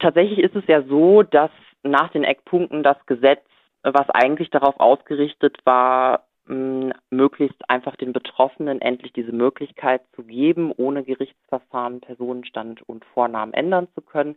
tatsächlich 0.00 0.38
ist 0.38 0.54
es 0.54 0.66
ja 0.66 0.82
so, 0.82 1.22
dass 1.22 1.50
nach 1.82 2.10
den 2.10 2.24
Eckpunkten 2.24 2.82
das 2.82 2.98
Gesetz, 3.06 3.40
was 3.82 4.10
eigentlich 4.10 4.50
darauf 4.50 4.78
ausgerichtet 4.78 5.56
war, 5.64 6.26
möglichst 6.44 7.70
einfach 7.70 7.96
den 7.96 8.12
Betroffenen 8.12 8.82
endlich 8.82 9.14
diese 9.14 9.32
Möglichkeit 9.32 10.02
zu 10.14 10.24
geben, 10.24 10.72
ohne 10.76 11.04
Gerichtsverfahren 11.04 12.02
Personenstand 12.02 12.86
und 12.86 13.06
Vornamen 13.06 13.54
ändern 13.54 13.88
zu 13.94 14.02
können. 14.02 14.36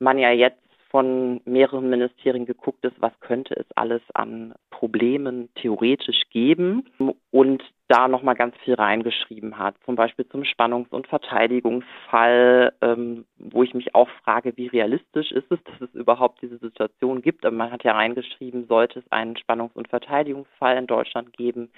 Man 0.00 0.18
ja 0.18 0.32
jetzt 0.32 0.60
von 0.90 1.40
mehreren 1.46 1.88
Ministerien 1.88 2.44
geguckt 2.44 2.84
ist, 2.84 3.00
was 3.00 3.18
könnte 3.20 3.54
es 3.54 3.66
alles 3.74 4.02
an 4.12 4.54
Problemen 4.68 5.48
theoretisch 5.54 6.24
geben 6.30 6.90
und 7.30 7.62
da 7.88 8.08
nochmal 8.08 8.34
ganz 8.34 8.56
viel 8.64 8.74
reingeschrieben 8.74 9.58
hat, 9.58 9.74
zum 9.84 9.94
Beispiel 9.94 10.26
zum 10.28 10.44
Spannungs- 10.44 10.90
und 10.90 11.06
Verteidigungsfall, 11.06 12.72
ähm, 12.80 13.26
wo 13.38 13.62
ich 13.62 13.74
mich 13.74 13.94
auch 13.94 14.08
frage, 14.24 14.56
wie 14.56 14.68
realistisch 14.68 15.32
ist 15.32 15.50
es, 15.50 15.58
dass 15.64 15.80
es 15.88 15.94
überhaupt 15.94 16.40
diese 16.40 16.58
Situation 16.58 17.20
gibt. 17.20 17.44
Aber 17.44 17.54
man 17.54 17.70
hat 17.70 17.84
ja 17.84 17.92
reingeschrieben, 17.92 18.66
sollte 18.66 19.00
es 19.00 19.12
einen 19.12 19.36
Spannungs- 19.36 19.74
und 19.74 19.88
Verteidigungsfall 19.88 20.78
in 20.78 20.86
Deutschland 20.86 21.32
geben, 21.34 21.70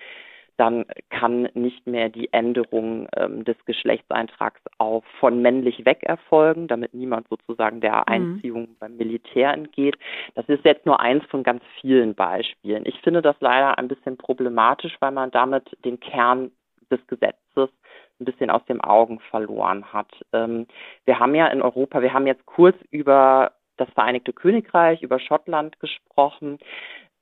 dann 0.56 0.86
kann 1.10 1.48
nicht 1.54 1.86
mehr 1.86 2.08
die 2.08 2.32
Änderung 2.32 3.08
ähm, 3.16 3.44
des 3.44 3.56
Geschlechtseintrags 3.66 4.60
auf 4.78 5.04
von 5.20 5.42
männlich 5.42 5.84
weg 5.84 6.02
erfolgen, 6.02 6.66
damit 6.68 6.94
niemand 6.94 7.28
sozusagen 7.28 7.80
der 7.80 7.96
mhm. 7.96 8.04
Einziehung 8.06 8.62
mhm. 8.62 8.76
beim 8.78 8.96
Militär 8.96 9.52
entgeht. 9.52 9.96
Das 10.34 10.48
ist 10.48 10.64
jetzt 10.64 10.86
nur 10.86 11.00
eins 11.00 11.24
von 11.26 11.42
ganz 11.42 11.62
vielen 11.80 12.14
Beispielen. 12.14 12.84
Ich 12.86 13.00
finde 13.00 13.22
das 13.22 13.36
leider 13.40 13.78
ein 13.78 13.88
bisschen 13.88 14.16
problematisch, 14.16 14.96
weil 15.00 15.12
man 15.12 15.30
damit 15.30 15.76
den 15.84 16.00
Kern 16.00 16.50
des 16.90 17.04
Gesetzes 17.06 17.70
ein 18.18 18.24
bisschen 18.24 18.50
aus 18.50 18.64
den 18.64 18.80
Augen 18.80 19.20
verloren 19.30 19.92
hat. 19.92 20.10
Ähm, 20.32 20.66
wir 21.04 21.18
haben 21.18 21.34
ja 21.34 21.48
in 21.48 21.62
Europa, 21.62 22.00
wir 22.00 22.14
haben 22.14 22.26
jetzt 22.26 22.46
kurz 22.46 22.76
über 22.90 23.52
das 23.76 23.90
Vereinigte 23.90 24.32
Königreich, 24.32 25.02
über 25.02 25.18
Schottland 25.18 25.78
gesprochen. 25.80 26.58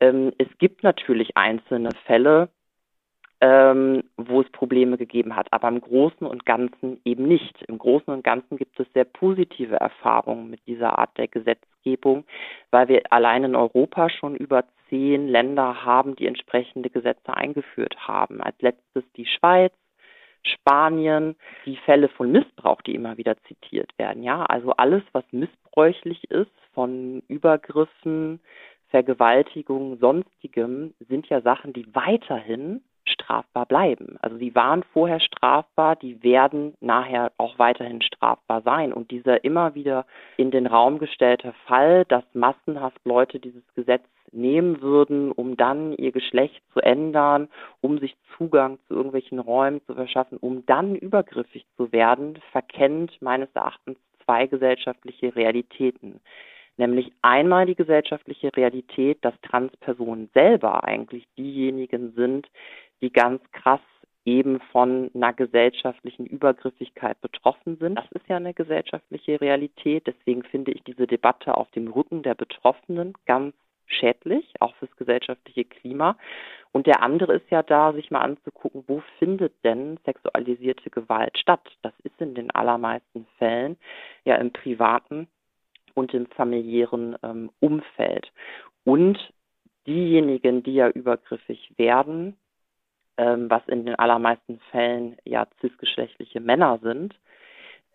Ähm, 0.01 0.33
es 0.39 0.47
gibt 0.59 0.83
natürlich 0.83 1.37
einzelne 1.37 1.91
Fälle, 2.07 2.49
ähm, 3.45 4.05
wo 4.17 4.41
es 4.41 4.51
Probleme 4.53 4.97
gegeben 4.97 5.37
hat, 5.37 5.53
aber 5.53 5.69
im 5.69 5.83
Großen 5.83 6.27
und 6.27 6.47
Ganzen 6.47 6.99
eben 7.05 7.29
nicht. 7.29 7.63
Im 7.69 7.77
Großen 7.77 8.11
und 8.11 8.25
Ganzen 8.25 8.57
gibt 8.57 8.81
es 8.81 8.87
sehr 8.95 9.05
positive 9.05 9.77
Erfahrungen 9.77 10.49
mit 10.49 10.67
dieser 10.67 10.99
Art 10.99 11.11
der 11.19 11.29
Gesetzgebung, 11.29 12.25
weil 12.71 12.89
wir 12.89 13.03
allein 13.11 13.45
in 13.45 13.55
Europa 13.55 14.09
schon 14.09 14.35
über 14.35 14.65
zehn 14.89 15.29
Länder 15.29 15.85
haben, 15.85 16.17
die 16.17 16.27
entsprechende 16.27 16.89
Gesetze 16.89 17.35
eingeführt 17.37 18.09
haben. 18.09 18.41
Als 18.41 18.57
letztes 18.63 19.05
die 19.15 19.27
Schweiz, 19.27 19.75
Spanien, 20.43 21.37
die 21.67 21.77
Fälle 21.77 22.09
von 22.09 22.33
Missbrauch, 22.33 22.81
die 22.81 22.95
immer 22.95 23.19
wieder 23.19 23.37
zitiert 23.43 23.91
werden. 23.99 24.23
Ja, 24.23 24.47
also 24.47 24.73
alles, 24.73 25.03
was 25.13 25.25
missbräuchlich 25.33 26.31
ist, 26.31 26.51
von 26.73 27.23
Übergriffen, 27.29 28.41
Vergewaltigung, 28.89 29.99
sonstigem, 29.99 30.95
sind 31.09 31.29
ja 31.29 31.43
Sachen, 31.43 31.75
die 31.75 31.95
weiterhin 31.95 32.81
strafbar 33.25 33.67
bleiben. 33.67 34.17
Also 34.21 34.37
sie 34.37 34.55
waren 34.55 34.83
vorher 34.93 35.21
strafbar, 35.21 35.97
die 35.97 36.23
werden 36.23 36.75
nachher 36.81 37.33
auch 37.39 37.59
weiterhin 37.59 38.03
strafbar 38.03 38.63
sein. 38.63 38.93
Und 38.93 39.11
dieser 39.11 39.45
immer 39.45 39.75
wieder 39.75 40.07
in 40.37 40.51
den 40.51 40.67
Raum 40.67 40.99
gestellte 40.99 41.55
Fall, 41.67 42.05
dass 42.07 42.25
massenhaft 42.35 43.01
Leute 43.05 43.41
dieses 43.41 43.63
Gesetz 43.75 44.05
nehmen 44.33 44.83
würden, 44.83 45.31
um 45.33 45.57
dann 45.57 45.95
ihr 45.95 46.13
Geschlecht 46.13 46.63
zu 46.73 46.81
ändern, 46.81 47.49
um 47.81 47.99
sich 47.99 48.17
Zugang 48.37 48.79
zu 48.89 48.95
irgendwelchen 48.95 49.39
Räumen 49.39 49.81
zu 49.87 49.95
verschaffen, 49.95 50.39
um 50.39 50.67
dann 50.67 50.97
übergriffig 50.97 51.67
zu 51.77 51.93
werden, 51.93 52.39
verkennt 52.51 53.21
meines 53.23 53.49
Erachtens 53.55 53.97
zwei 54.25 54.47
gesellschaftliche 54.47 55.37
Realitäten 55.37 56.21
nämlich 56.77 57.13
einmal 57.23 57.67
die 57.67 57.75
gesellschaftliche 57.75 58.55
Realität, 58.57 59.19
dass 59.25 59.35
Transpersonen 59.43 60.31
selber 60.35 60.85
eigentlich 60.85 61.27
diejenigen 61.37 62.13
sind, 62.15 62.49
die 63.01 63.13
ganz 63.13 63.43
krass 63.53 63.81
eben 64.25 64.61
von 64.73 65.11
einer 65.15 65.33
gesellschaftlichen 65.33 66.27
Übergriffigkeit 66.27 67.21
betroffen 67.21 67.77
sind. 67.79 67.97
Das 67.97 68.11
ist 68.13 68.27
ja 68.27 68.37
eine 68.37 68.55
gesellschaftliche 68.55 69.41
Realität. 69.41 70.07
Deswegen 70.07 70.43
finde 70.45 70.73
ich 70.73 70.83
diese 70.85 71.07
Debatte 71.07 71.57
auf 71.57 71.71
dem 71.73 71.89
Rücken 71.89 72.23
der 72.23 72.35
Betroffenen 72.35 73.13
ganz 73.27 73.55
schädlich, 73.87 74.55
auch 74.61 74.75
fürs 74.77 74.95
gesellschaftliche 74.97 75.65
Klima. 75.65 76.17
Und 76.73 76.87
der 76.87 77.03
andere 77.03 77.35
ist 77.35 77.51
ja 77.51 77.63
da, 77.63 77.93
sich 77.93 78.11
mal 78.11 78.21
anzugucken, 78.21 78.85
wo 78.87 79.03
findet 79.19 79.53
denn 79.63 79.99
sexualisierte 80.05 80.91
Gewalt 80.91 81.39
statt? 81.39 81.77
Das 81.83 81.93
ist 82.03 82.19
in 82.21 82.35
den 82.35 82.51
allermeisten 82.51 83.27
Fällen 83.39 83.77
ja 84.25 84.37
im 84.37 84.53
privaten 84.53 85.29
und 85.95 86.15
im 86.15 86.27
familiären 86.27 87.17
ähm, 87.23 87.51
Umfeld. 87.61 88.33
Und 88.85 89.19
diejenigen, 89.87 90.63
die 90.63 90.75
ja 90.75 90.89
übergriffig 90.89 91.73
werden, 91.77 92.37
ähm, 93.17 93.51
was 93.51 93.63
in 93.69 93.87
den 93.87 93.95
allermeisten 93.95 94.61
Fällen 94.71 95.17
ja 95.25 95.47
cisgeschlechtliche 95.61 96.41
Männer 96.41 96.79
sind, 96.83 97.15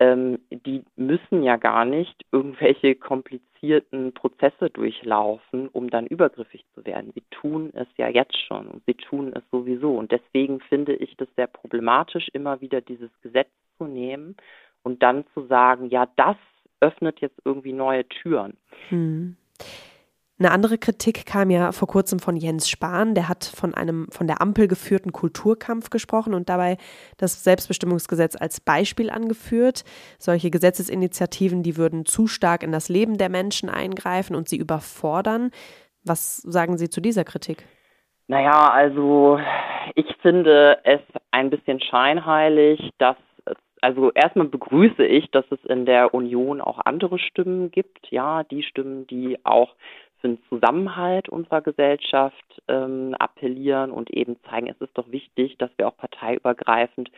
ähm, 0.00 0.38
die 0.50 0.82
müssen 0.96 1.42
ja 1.42 1.56
gar 1.56 1.84
nicht 1.84 2.24
irgendwelche 2.32 2.94
komplizierten 2.94 4.14
Prozesse 4.14 4.70
durchlaufen, 4.70 5.68
um 5.68 5.90
dann 5.90 6.06
übergriffig 6.06 6.64
zu 6.74 6.84
werden. 6.86 7.12
Sie 7.14 7.22
tun 7.30 7.70
es 7.74 7.86
ja 7.98 8.08
jetzt 8.08 8.36
schon 8.46 8.66
und 8.66 8.82
sie 8.86 8.94
tun 8.94 9.32
es 9.34 9.42
sowieso. 9.50 9.96
Und 9.96 10.10
deswegen 10.10 10.60
finde 10.60 10.94
ich 10.94 11.16
das 11.18 11.28
sehr 11.36 11.46
problematisch, 11.46 12.28
immer 12.32 12.62
wieder 12.62 12.80
dieses 12.80 13.10
Gesetz 13.20 13.50
zu 13.76 13.84
nehmen 13.84 14.36
und 14.82 15.02
dann 15.02 15.24
zu 15.34 15.46
sagen, 15.46 15.90
ja, 15.90 16.08
das 16.16 16.36
öffnet 16.80 17.20
jetzt 17.20 17.38
irgendwie 17.44 17.74
neue 17.74 18.08
Türen. 18.08 18.56
Hm. 18.88 19.36
Eine 20.40 20.52
andere 20.52 20.78
Kritik 20.78 21.26
kam 21.26 21.50
ja 21.50 21.70
vor 21.70 21.86
kurzem 21.86 22.18
von 22.18 22.34
Jens 22.34 22.70
Spahn. 22.70 23.14
Der 23.14 23.28
hat 23.28 23.44
von 23.44 23.74
einem 23.74 24.08
von 24.10 24.26
der 24.26 24.40
Ampel 24.40 24.68
geführten 24.68 25.12
Kulturkampf 25.12 25.90
gesprochen 25.90 26.32
und 26.32 26.48
dabei 26.48 26.78
das 27.18 27.44
Selbstbestimmungsgesetz 27.44 28.36
als 28.40 28.58
Beispiel 28.58 29.10
angeführt. 29.10 29.84
Solche 30.18 30.48
Gesetzesinitiativen, 30.48 31.62
die 31.62 31.76
würden 31.76 32.06
zu 32.06 32.26
stark 32.26 32.62
in 32.62 32.72
das 32.72 32.88
Leben 32.88 33.18
der 33.18 33.28
Menschen 33.28 33.68
eingreifen 33.68 34.34
und 34.34 34.48
sie 34.48 34.56
überfordern. 34.56 35.50
Was 36.06 36.38
sagen 36.38 36.78
Sie 36.78 36.88
zu 36.88 37.02
dieser 37.02 37.24
Kritik? 37.24 37.66
Naja, 38.26 38.70
also 38.70 39.38
ich 39.94 40.06
finde 40.22 40.78
es 40.84 41.00
ein 41.32 41.50
bisschen 41.50 41.82
scheinheilig, 41.82 42.92
dass 42.96 43.16
also 43.82 44.10
erstmal 44.12 44.46
begrüße 44.46 45.04
ich, 45.04 45.30
dass 45.30 45.44
es 45.50 45.62
in 45.64 45.84
der 45.84 46.14
Union 46.14 46.60
auch 46.60 46.78
andere 46.84 47.18
Stimmen 47.18 47.70
gibt, 47.70 48.10
ja, 48.10 48.42
die 48.44 48.62
Stimmen, 48.62 49.06
die 49.06 49.38
auch 49.44 49.74
für 50.20 50.28
den 50.28 50.38
Zusammenhalt 50.48 51.28
unserer 51.28 51.60
Gesellschaft 51.60 52.62
ähm, 52.68 53.14
appellieren 53.18 53.90
und 53.90 54.10
eben 54.10 54.36
zeigen, 54.48 54.68
es 54.68 54.80
ist 54.80 54.96
doch 54.96 55.10
wichtig, 55.10 55.56
dass 55.58 55.70
wir 55.76 55.88
auch 55.88 55.96
parteiübergreifend 55.96 57.10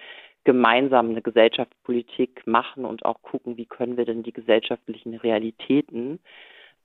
gemeinsam 0.45 1.11
eine 1.11 1.23
Gesellschaftspolitik 1.23 2.47
machen 2.47 2.85
und 2.85 3.05
auch 3.05 3.23
gucken, 3.23 3.57
wie 3.57 3.67
können 3.67 3.97
wir 3.97 4.05
denn 4.05 4.23
die 4.23 4.33
gesellschaftlichen 4.33 5.15
Realitäten 5.15 6.19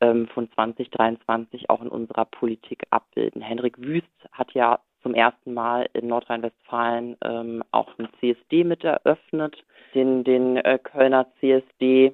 ähm, 0.01 0.27
von 0.27 0.51
2023 0.51 1.69
auch 1.69 1.81
in 1.81 1.89
unserer 1.89 2.25
Politik 2.25 2.83
abbilden. 2.91 3.41
Henrik 3.41 3.79
Wüst 3.79 4.07
hat 4.31 4.53
ja 4.53 4.79
zum 5.01 5.13
ersten 5.13 5.53
Mal 5.53 5.87
in 5.93 6.07
Nordrhein-Westfalen 6.07 7.17
ähm, 7.23 7.63
auch 7.71 7.97
einen 7.97 8.09
CSD 8.19 8.63
mit 8.63 8.83
eröffnet, 8.83 9.63
den, 9.95 10.23
den 10.23 10.57
äh, 10.57 10.79
Kölner 10.81 11.27
CSD. 11.39 12.13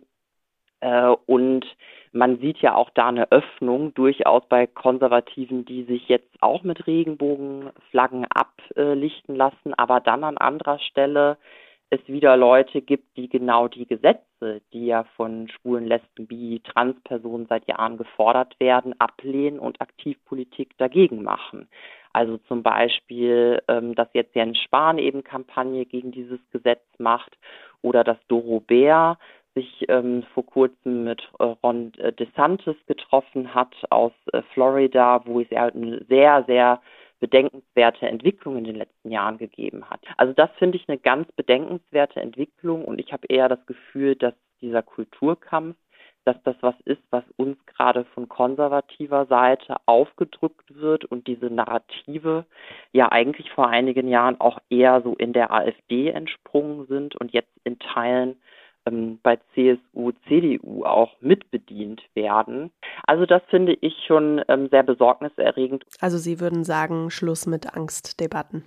Äh, 0.80 1.16
und 1.26 1.66
man 2.14 2.40
sieht 2.40 2.60
ja 2.60 2.76
auch 2.76 2.92
da 2.92 3.08
eine 3.08 3.32
Öffnung 3.32 3.94
durchaus 3.96 4.44
bei 4.48 4.68
Konservativen, 4.68 5.66
die 5.66 5.84
sich 5.84 6.08
jetzt 6.08 6.30
auch 6.42 6.64
mit 6.64 6.86
Regenbogenflaggen 6.86 8.26
ablichten 8.30 9.36
lassen, 9.36 9.74
aber 9.74 10.00
dann 10.00 10.24
an 10.24 10.38
anderer 10.38 10.80
Stelle 10.80 11.38
es 11.90 12.08
wieder 12.08 12.38
Leute 12.38 12.82
gibt, 12.82 13.18
die 13.18 13.30
genau 13.30 13.68
die 13.68 13.86
Gesetze, 13.86 14.62
die 14.74 14.88
ja 14.88 15.04
von 15.16 15.48
schwulen, 15.50 15.88
Lesben, 15.88 16.28
Bi, 16.28 16.62
Transpersonen 16.64 17.48
seit 17.48 17.68
Jahren 17.68 17.98
gefordert 17.98 18.60
werden, 18.60 19.00
ablehnen 19.00 19.60
und 19.60 19.82
Aktivpolitik 19.82 20.78
dagegen 20.78 21.24
machen. 21.24 21.68
Also 22.12 22.38
zum 22.48 22.62
Beispiel, 22.62 23.62
ähm, 23.68 23.96
dass 23.96 24.08
jetzt 24.14 24.36
Jens 24.36 24.60
Spahn 24.60 24.98
eben 25.00 25.24
Kampagne 25.24 25.86
gegen 25.86 26.12
dieses 26.12 26.40
Gesetz 26.52 26.84
macht 27.00 27.38
oder 27.82 28.04
dass 28.04 28.18
Doro 28.28 28.60
Bär 28.60 29.18
sich 29.56 29.86
ähm, 29.88 30.24
vor 30.34 30.46
kurzem 30.46 31.04
mit 31.04 31.22
äh, 31.40 31.44
Ron 31.64 31.92
DeSantis 32.20 32.76
getroffen 32.88 33.54
hat 33.54 33.76
aus 33.90 34.12
äh, 34.32 34.42
Florida, 34.54 35.22
wo 35.26 35.40
es 35.42 35.50
ja 35.50 35.66
eine 35.66 36.04
sehr, 36.10 36.44
sehr 36.48 36.82
bedenkenswerte 37.20 38.08
Entwicklung 38.08 38.58
in 38.58 38.66
den 38.66 38.76
letzten 38.76 39.10
Jahren 39.10 39.38
gegeben 39.38 39.90
hat. 39.90 40.02
Also 40.18 40.34
das 40.34 40.50
finde 40.58 40.78
ich 40.78 40.90
eine 40.90 40.98
ganz 40.98 41.32
bedenkenswerte 41.32 42.20
Entwicklung 42.20 42.84
und 42.84 43.00
ich 43.00 43.14
habe 43.14 43.28
eher 43.28 43.48
das 43.48 43.66
Gefühl, 43.66 44.16
dass 44.16 44.34
dieser 44.60 44.82
Kulturkampf, 44.82 45.78
dass 46.26 46.36
das 46.44 46.56
was 46.62 46.76
ist, 46.84 47.02
was 47.12 47.24
uns 47.38 47.58
gerade 47.66 48.04
von 48.14 48.28
konservativer 48.28 49.26
Seite 49.28 49.78
aufgedrückt 49.86 50.76
wird 50.76 51.06
und 51.06 51.28
diese 51.28 51.46
Narrative 51.46 52.46
ja 52.92 53.10
eigentlich 53.10 53.52
vor 53.52 53.70
einigen 53.70 54.10
Jahren 54.10 54.40
auch 54.42 54.60
eher 54.70 55.02
so 55.02 55.16
in 55.16 55.32
der 55.32 55.52
AfD 55.52 56.10
entsprungen 56.10 56.88
sind 56.88 57.16
und 57.16 57.32
jetzt 57.32 57.52
in 57.64 57.80
Teilen 57.80 58.36
ähm, 58.86 59.20
bei 59.24 59.38
CSU, 59.54 60.12
CDU 60.28 60.84
auch 60.86 61.12
mitbedient 61.22 62.02
werden. 62.14 62.72
Also 63.06 63.26
das 63.26 63.42
finde 63.50 63.78
ich 63.82 63.94
schon 64.08 64.42
ähm, 64.48 64.70
sehr 64.70 64.84
besorgniserregend. 64.84 65.84
Also 66.00 66.18
Sie 66.18 66.40
würden 66.40 66.64
sagen, 66.64 67.10
Schluss 67.10 67.46
mit 67.46 67.76
Angstdebatten. 67.76 68.64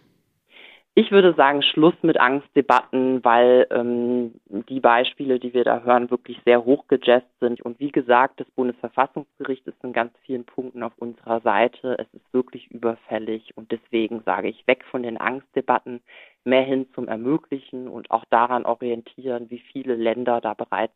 Ich 0.99 1.11
würde 1.11 1.35
sagen, 1.35 1.61
Schluss 1.61 1.93
mit 2.00 2.19
Angstdebatten, 2.19 3.23
weil 3.23 3.67
ähm, 3.71 4.41
die 4.47 4.81
Beispiele, 4.81 5.38
die 5.38 5.53
wir 5.53 5.62
da 5.62 5.83
hören, 5.83 6.11
wirklich 6.11 6.41
sehr 6.47 6.65
hochgejazzt 6.65 7.38
sind. 7.38 7.61
Und 7.61 7.79
wie 7.79 7.93
gesagt, 7.93 8.41
das 8.41 8.50
Bundesverfassungsgericht 8.53 9.67
ist 9.67 9.76
in 9.85 9.93
ganz 9.93 10.15
vielen 10.25 10.47
Punkten 10.47 10.83
auf 10.83 10.95
unserer 10.97 11.43
Seite. 11.43 11.99
Es 11.99 12.07
ist 12.15 12.33
wirklich 12.33 12.71
überfällig. 12.71 13.55
Und 13.57 13.73
deswegen 13.73 14.23
sage 14.23 14.49
ich, 14.49 14.67
weg 14.67 14.85
von 14.91 15.03
den 15.03 15.19
Angstdebatten, 15.19 16.00
mehr 16.45 16.62
hin 16.62 16.87
zum 16.95 17.09
Ermöglichen 17.09 17.88
und 17.88 18.11
auch 18.11 18.25
daran 18.31 18.65
orientieren, 18.65 19.50
wie 19.50 19.62
viele 19.71 19.97
Länder 19.97 20.41
da 20.41 20.55
bereits 20.55 20.95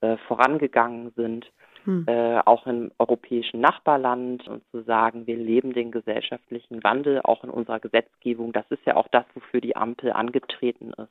äh, 0.00 0.16
vorangegangen 0.28 1.12
sind 1.16 1.50
hm. 1.84 2.04
äh, 2.06 2.40
auch 2.44 2.66
im 2.66 2.90
europäischen 2.98 3.60
Nachbarland 3.60 4.46
und 4.48 4.62
zu 4.70 4.82
sagen, 4.82 5.26
wir 5.26 5.36
leben 5.36 5.72
den 5.72 5.90
gesellschaftlichen 5.90 6.82
Wandel 6.84 7.20
auch 7.22 7.44
in 7.44 7.50
unserer 7.50 7.80
Gesetzgebung. 7.80 8.52
Das 8.52 8.64
ist 8.70 8.84
ja 8.86 8.96
auch 8.96 9.08
das, 9.08 9.24
wofür 9.34 9.60
die 9.60 9.76
Ampel 9.76 10.12
angetreten 10.12 10.92
ist. 10.92 11.08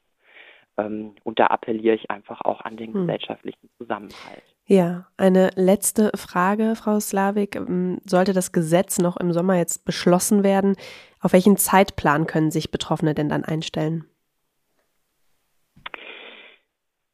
Ähm, 0.77 1.15
und 1.23 1.39
da 1.39 1.47
appelliere 1.47 1.95
ich 1.95 2.11
einfach 2.11 2.41
auch 2.41 2.61
an 2.61 2.77
den 2.77 2.93
hm. 2.93 3.01
gesellschaftlichen 3.01 3.69
Zusammenhalt. 3.77 4.43
Ja, 4.65 5.07
eine 5.17 5.49
letzte 5.55 6.11
Frage, 6.15 6.75
Frau 6.75 6.99
Slavik. 6.99 7.55
Ähm, 7.55 7.99
sollte 8.05 8.33
das 8.33 8.51
Gesetz 8.51 8.99
noch 8.99 9.17
im 9.17 9.33
Sommer 9.33 9.55
jetzt 9.55 9.85
beschlossen 9.85 10.43
werden, 10.43 10.75
auf 11.21 11.33
welchen 11.33 11.57
Zeitplan 11.57 12.27
können 12.27 12.51
sich 12.51 12.71
Betroffene 12.71 13.13
denn 13.13 13.29
dann 13.29 13.43
einstellen? 13.43 14.05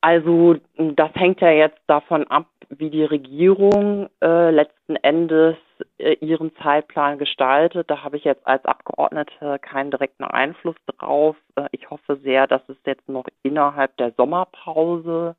Also 0.06 0.58
das 0.78 1.10
hängt 1.16 1.42
ja 1.42 1.50
jetzt 1.50 1.82
davon 1.88 2.28
ab, 2.28 2.46
wie 2.70 2.92
die 2.92 3.06
Regierung 3.06 4.08
äh, 4.22 4.52
letzten 4.52 4.98
Endes 4.98 5.56
äh, 5.98 6.14
ihren 6.24 6.56
Zeitplan 6.58 7.18
gestaltet. 7.18 7.90
Da 7.90 8.04
habe 8.04 8.18
ich 8.18 8.24
jetzt 8.24 8.46
als 8.46 8.64
Abgeordnete 8.66 9.58
keinen 9.58 9.90
direkten 9.90 10.24
Einfluss 10.24 10.76
drauf. 10.86 11.36
Äh, 11.56 11.70
ich 11.72 11.90
hoffe 11.90 12.18
sehr, 12.18 12.46
dass 12.46 12.62
es 12.70 12.78
jetzt 12.86 13.10
noch 13.10 13.26
innerhalb 13.42 13.98
der 13.98 14.12
Sommerpause 14.12 15.36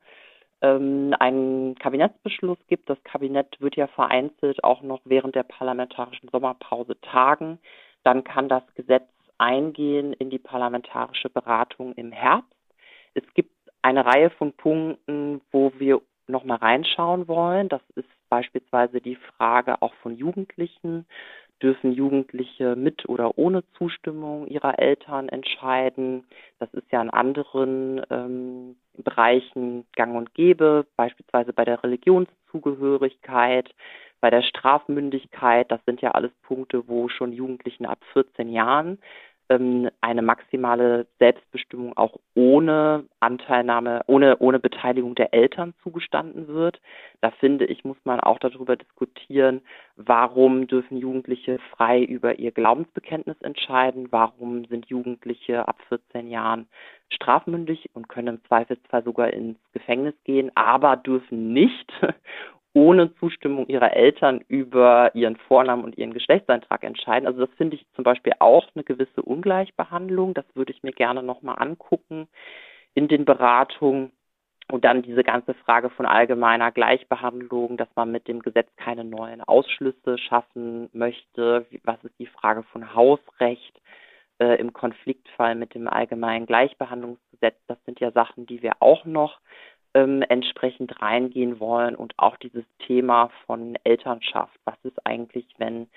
ähm, 0.61 1.15
einen 1.17 1.75
Kabinettsbeschluss 1.75 2.59
gibt. 2.67 2.89
Das 2.89 3.01
Kabinett 3.05 3.61
wird 3.61 3.77
ja 3.77 3.87
vereinzelt 3.87 4.65
auch 4.65 4.81
noch 4.81 4.99
während 5.05 5.35
der 5.35 5.43
parlamentarischen 5.43 6.27
Sommerpause 6.27 6.99
tagen. 6.99 7.57
Dann 8.03 8.25
kann 8.25 8.49
das 8.49 8.63
Gesetz 8.75 9.07
eingehen 9.37 10.11
in 10.11 10.29
die 10.29 10.39
parlamentarische 10.39 11.29
Beratung 11.29 11.93
im 11.93 12.11
Herbst. 12.11 12.51
Es 13.13 13.23
gibt 13.33 13.56
eine 13.87 14.05
Reihe 14.05 14.29
von 14.31 14.51
Punkten, 14.51 15.39
wo 15.51 15.71
wir 15.77 16.01
nochmal 16.27 16.57
reinschauen 16.57 17.29
wollen. 17.29 17.69
Das 17.69 17.81
ist 17.95 18.09
beispielsweise 18.29 18.99
die 18.99 19.15
Frage 19.15 19.81
auch 19.81 19.93
von 20.01 20.17
Jugendlichen. 20.17 21.05
Dürfen 21.61 21.93
Jugendliche 21.93 22.75
mit 22.75 23.07
oder 23.07 23.37
ohne 23.37 23.63
Zustimmung 23.77 24.45
ihrer 24.47 24.77
Eltern 24.77 25.29
entscheiden? 25.29 26.25
Das 26.59 26.71
ist 26.73 26.91
ja 26.91 27.01
in 27.01 27.09
anderen 27.09 28.01
ähm, 28.11 28.75
Bereichen 28.97 29.85
gang 29.95 30.15
und 30.15 30.33
gäbe, 30.33 30.85
beispielsweise 30.97 31.53
bei 31.53 31.63
der 31.63 31.81
Religionszugehörigkeit, 31.81 33.73
bei 34.19 34.29
der 34.29 34.43
Strafmündigkeit. 34.43 35.71
Das 35.71 35.79
sind 35.85 36.01
ja 36.01 36.11
alles 36.11 36.31
Punkte, 36.43 36.87
wo 36.89 37.07
schon 37.07 37.31
Jugendlichen 37.31 37.85
ab 37.85 37.99
14 38.11 38.49
Jahren 38.49 38.99
ähm, 39.49 39.89
eine 40.01 40.21
maximale 40.21 41.07
Selbstbestimmung 41.19 41.95
auch 41.95 42.17
ohne 42.35 43.05
Anteilnahme, 43.19 44.01
ohne, 44.07 44.37
ohne 44.39 44.59
Beteiligung 44.59 45.15
der 45.15 45.33
Eltern 45.33 45.73
zugestanden 45.83 46.47
wird. 46.47 46.81
Da 47.21 47.31
finde 47.31 47.65
ich, 47.65 47.83
muss 47.83 47.97
man 48.03 48.19
auch 48.19 48.39
darüber 48.39 48.75
diskutieren, 48.75 49.61
warum 49.95 50.67
dürfen 50.67 50.97
Jugendliche 50.97 51.59
frei 51.71 52.03
über 52.03 52.39
ihr 52.39 52.51
Glaubensbekenntnis 52.51 53.37
entscheiden, 53.41 54.07
warum 54.11 54.65
sind 54.65 54.87
Jugendliche 54.87 55.67
ab 55.67 55.77
14 55.89 56.29
Jahren 56.29 56.67
strafmündig 57.09 57.89
und 57.93 58.09
können 58.09 58.35
im 58.35 58.43
Zweifelsfall 58.45 59.03
sogar 59.03 59.31
ins 59.31 59.57
Gefängnis 59.71 60.15
gehen, 60.25 60.51
aber 60.55 60.97
dürfen 60.97 61.53
nicht 61.53 61.91
ohne 62.77 63.11
Zustimmung 63.15 63.67
ihrer 63.67 63.93
Eltern 63.93 64.41
über 64.47 65.09
ihren 65.15 65.35
Vornamen 65.35 65.83
und 65.83 65.97
ihren 65.97 66.13
Geschlechtseintrag 66.13 66.83
entscheiden. 66.83 67.25
Also 67.25 67.43
das 67.43 67.55
finde 67.57 67.75
ich 67.75 67.87
zum 67.95 68.03
Beispiel 68.03 68.33
auch 68.37 68.67
eine 68.75 68.83
gewisse 68.83 69.23
Ungleichbehandlung. 69.23 70.35
Das 70.35 70.45
würde 70.53 70.71
ich 70.71 70.83
mir 70.83 70.91
gerne 70.91 71.23
nochmal 71.23 71.55
angucken 71.57 72.27
in 72.93 73.07
den 73.07 73.25
Beratungen. 73.25 74.11
Und 74.71 74.85
dann 74.85 75.01
diese 75.01 75.23
ganze 75.23 75.55
Frage 75.55 75.89
von 75.89 76.05
allgemeiner 76.05 76.71
Gleichbehandlung, 76.71 77.77
dass 77.77 77.87
man 77.95 78.11
mit 78.11 78.27
dem 78.27 78.41
Gesetz 78.41 78.67
keine 78.75 79.05
neuen 79.05 79.41
Ausschlüsse 79.41 80.19
schaffen 80.19 80.89
möchte. 80.93 81.65
Was 81.83 82.03
ist 82.03 82.19
die 82.19 82.27
Frage 82.27 82.61
von 82.61 82.93
Hausrecht 82.93 83.81
äh, 84.39 84.59
im 84.59 84.73
Konfliktfall 84.73 85.55
mit 85.55 85.73
dem 85.73 85.87
allgemeinen 85.87 86.45
Gleichbehandlungsgesetz? 86.45 87.55
Das 87.67 87.83
sind 87.85 87.99
ja 88.01 88.11
Sachen, 88.11 88.45
die 88.45 88.61
wir 88.61 88.73
auch 88.81 89.05
noch 89.05 89.39
ähm, 89.97 90.21
entsprechend 90.29 91.01
reingehen 91.01 91.59
wollen 91.59 91.95
und 91.95 92.13
auch 92.17 92.37
dieses 92.37 92.65
Thema 92.85 93.31
von 93.47 93.75
Elternschaft. 93.83 94.59
Was 94.63 94.77
ist 94.83 95.05
eigentlich, 95.05 95.47
wenn 95.57 95.87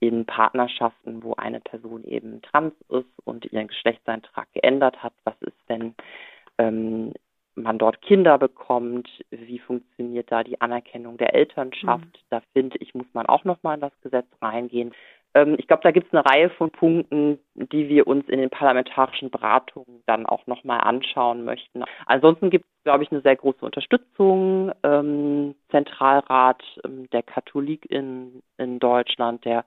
in 0.00 0.26
Partnerschaften, 0.26 1.22
wo 1.22 1.34
eine 1.34 1.60
Person 1.60 2.02
eben 2.04 2.42
trans 2.42 2.74
ist 2.88 3.06
und 3.24 3.50
ihren 3.52 3.68
Geschlechtseintrag 3.68 4.52
geändert 4.52 5.02
hat, 5.02 5.12
was 5.22 5.40
ist, 5.40 5.56
wenn 5.68 5.94
ähm, 6.58 7.12
man 7.54 7.78
dort 7.78 8.02
Kinder 8.02 8.38
bekommt, 8.38 9.08
wie 9.30 9.60
funktioniert 9.60 10.32
da 10.32 10.42
die 10.42 10.60
Anerkennung 10.60 11.16
der 11.16 11.34
Elternschaft? 11.34 12.04
Mhm. 12.04 12.26
Da 12.30 12.42
finde 12.52 12.76
ich, 12.78 12.92
muss 12.94 13.06
man 13.12 13.26
auch 13.26 13.44
nochmal 13.44 13.76
in 13.76 13.80
das 13.82 14.00
Gesetz 14.02 14.26
reingehen. 14.42 14.92
Ähm, 15.34 15.56
ich 15.58 15.66
glaube, 15.66 15.82
da 15.82 15.90
gibt 15.90 16.06
es 16.06 16.12
eine 16.12 16.24
Reihe 16.24 16.50
von 16.50 16.70
Punkten, 16.70 17.38
die 17.54 17.88
wir 17.88 18.06
uns 18.06 18.28
in 18.28 18.38
den 18.38 18.50
parlamentarischen 18.50 19.30
Beratungen 19.30 20.02
dann 20.06 20.26
auch 20.26 20.46
nochmal 20.46 20.80
anschauen 20.80 21.44
möchten. 21.44 21.84
Ansonsten 22.06 22.50
gibt 22.50 22.64
es, 22.64 22.84
glaube 22.84 23.04
ich, 23.04 23.10
eine 23.10 23.20
sehr 23.20 23.36
große 23.36 23.64
Unterstützung. 23.64 24.72
Ähm, 24.82 25.54
Zentralrat 25.70 26.62
ähm, 26.84 27.08
der 27.10 27.22
Katholik 27.22 27.90
in, 27.90 28.42
in 28.58 28.78
Deutschland, 28.78 29.44
der 29.44 29.64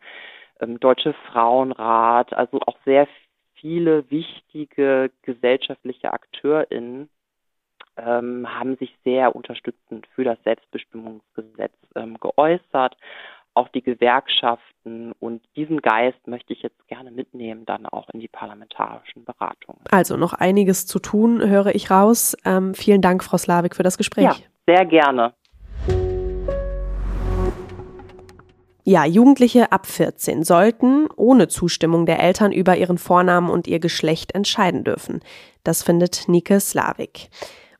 ähm, 0.61 0.79
Deutsche 0.79 1.13
Frauenrat, 1.31 2.33
also 2.33 2.59
auch 2.65 2.77
sehr 2.85 3.07
viele 3.55 4.09
wichtige 4.09 5.11
gesellschaftliche 5.23 6.13
AkteurInnen 6.13 7.09
ähm, 7.97 8.47
haben 8.47 8.77
sich 8.77 8.95
sehr 9.03 9.35
unterstützend 9.35 10.07
für 10.13 10.23
das 10.23 10.37
Selbstbestimmungsgesetz 10.43 11.73
ähm, 11.95 12.17
geäußert 12.19 12.95
auch 13.57 13.67
die 13.69 13.81
Gewerkschaften 13.81 15.11
und 15.19 15.41
diesen 15.55 15.81
Geist 15.81 16.27
möchte 16.27 16.53
ich 16.53 16.61
jetzt 16.61 16.87
gerne 16.87 17.09
mitnehmen, 17.11 17.65
dann 17.65 17.87
auch 17.87 18.07
in 18.13 18.19
die 18.19 18.27
parlamentarischen 18.27 19.25
Beratungen. 19.25 19.81
Also 19.89 20.15
noch 20.15 20.33
einiges 20.33 20.85
zu 20.85 20.99
tun, 20.99 21.41
höre 21.41 21.73
ich 21.73 21.89
raus. 21.89 22.37
Ähm, 22.45 22.75
vielen 22.75 23.01
Dank, 23.01 23.23
Frau 23.23 23.37
Slavik, 23.37 23.75
für 23.75 23.83
das 23.83 23.97
Gespräch. 23.97 24.25
Ja, 24.25 24.35
sehr 24.67 24.85
gerne. 24.85 25.33
Ja, 28.83 29.03
Jugendliche 29.03 29.71
ab 29.71 29.85
14 29.87 30.43
sollten 30.43 31.09
ohne 31.17 31.49
Zustimmung 31.49 32.05
der 32.05 32.21
Eltern 32.21 32.53
über 32.53 32.77
ihren 32.77 32.97
Vornamen 32.97 33.49
und 33.49 33.67
ihr 33.67 33.79
Geschlecht 33.79 34.33
entscheiden 34.33 34.83
dürfen. 34.83 35.19
Das 35.63 35.83
findet 35.83 36.29
Nike 36.29 36.59
Slavik. 36.61 37.29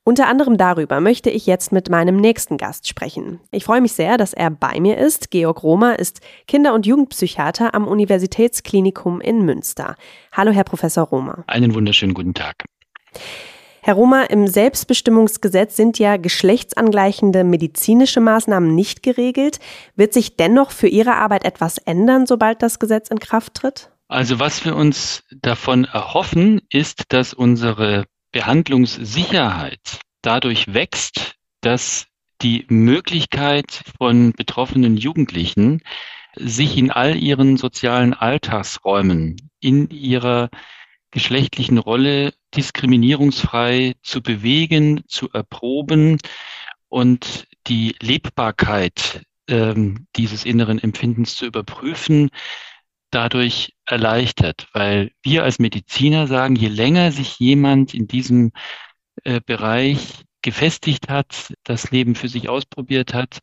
Unter 0.08 0.30
anderem 0.30 0.56
darüber 0.56 1.02
möchte 1.02 1.30
ich 1.30 1.48
jetzt 1.48 1.74
mit 1.74 1.90
meinem 1.90 2.16
nächsten 2.16 2.56
Gast 2.56 2.88
sprechen. 2.88 3.42
Ich 3.52 3.66
freue 3.66 3.82
mich 3.82 3.92
sehr, 3.92 4.16
dass 4.16 4.32
er 4.32 4.50
bei 4.50 4.80
mir 4.80 4.98
ist. 4.98 5.32
Georg 5.32 5.64
Romer 5.64 6.00
ist 6.00 6.22
Kinder- 6.48 6.74
und 6.74 6.86
Jugendpsychiater 6.86 7.76
am 7.76 7.86
Universitätsklinikum 7.86 9.20
in 9.20 9.44
Münster. 9.44 9.98
Hallo, 10.32 10.52
Herr 10.52 10.64
Professor 10.64 11.04
Romer. 11.04 11.44
Einen 11.48 11.76
wunderschönen 11.76 12.14
guten 12.14 12.34
Tag. 12.34 12.64
Herr 13.82 13.96
Romer, 13.96 14.30
im 14.30 14.48
Selbstbestimmungsgesetz 14.48 15.76
sind 15.76 16.00
ja 16.00 16.16
geschlechtsangleichende 16.16 17.44
medizinische 17.44 18.22
Maßnahmen 18.22 18.74
nicht 18.74 19.04
geregelt. 19.04 19.60
Wird 19.98 20.14
sich 20.14 20.38
dennoch 20.38 20.72
für 20.72 20.88
Ihre 20.88 21.16
Arbeit 21.16 21.44
etwas 21.44 21.80
ändern, 21.80 22.26
sobald 22.28 22.62
das 22.62 22.80
Gesetz 22.80 23.10
in 23.10 23.20
Kraft 23.20 23.56
tritt? 23.56 23.92
Also 24.08 24.40
was 24.40 24.64
wir 24.64 24.78
uns 24.78 25.26
davon 25.42 25.84
erhoffen, 25.84 26.62
ist, 26.70 27.04
dass 27.10 27.34
unsere 27.34 28.06
Behandlungssicherheit 28.38 30.00
dadurch 30.22 30.72
wächst, 30.72 31.34
dass 31.62 32.06
die 32.44 32.68
Möglichkeit 32.70 33.82
von 33.98 34.32
betroffenen 34.32 34.96
Jugendlichen, 34.96 35.82
sich 36.36 36.78
in 36.78 36.92
all 36.92 37.16
ihren 37.16 37.58
sozialen 37.58 38.14
Alltagsräumen, 38.14 39.50
in 39.60 39.90
ihrer 39.90 40.52
geschlechtlichen 41.10 41.80
Rolle 41.80 42.32
diskriminierungsfrei 42.56 43.96
zu 44.04 44.22
bewegen, 44.22 45.02
zu 45.08 45.32
erproben 45.32 46.20
und 46.90 47.48
die 47.66 47.96
Lebbarkeit 48.00 49.24
ähm, 49.48 50.06
dieses 50.16 50.46
inneren 50.46 50.78
Empfindens 50.78 51.36
zu 51.38 51.48
überprüfen, 51.48 52.30
dadurch 53.12 53.74
erleichtert, 53.86 54.68
weil 54.74 55.12
wir 55.24 55.44
als 55.44 55.60
Mediziner 55.60 56.28
sagen, 56.28 56.56
je 56.56 56.68
länger 56.68 57.12
sich 57.12 57.40
jemand 57.40 57.94
in 57.94 58.08
diesem 58.08 58.52
äh, 59.24 59.42
Bereich 59.46 60.26
gefestigt 60.42 61.10
hat, 61.10 61.54
das 61.64 61.92
Leben 61.92 62.16
für 62.16 62.28
sich 62.28 62.50
ausprobiert 62.50 63.14
hat, 63.14 63.40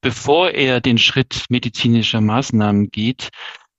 bevor 0.00 0.50
er 0.50 0.80
den 0.80 0.98
Schritt 0.98 1.46
medizinischer 1.48 2.20
Maßnahmen 2.20 2.90
geht, 2.90 3.30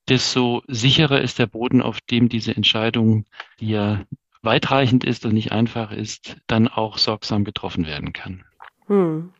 desto 0.09 0.63
sicherer 0.67 1.21
ist 1.21 1.39
der 1.39 1.47
Boden, 1.47 1.81
auf 1.81 1.99
dem 2.01 2.29
diese 2.29 2.55
Entscheidung, 2.55 3.25
die 3.59 3.69
ja 3.69 4.03
weitreichend 4.41 5.03
ist 5.03 5.25
und 5.25 5.33
nicht 5.33 5.51
einfach 5.51 5.91
ist, 5.91 6.37
dann 6.47 6.67
auch 6.67 6.97
sorgsam 6.97 7.43
getroffen 7.43 7.85
werden 7.85 8.13
kann. 8.13 8.45
Hm. 8.87 9.33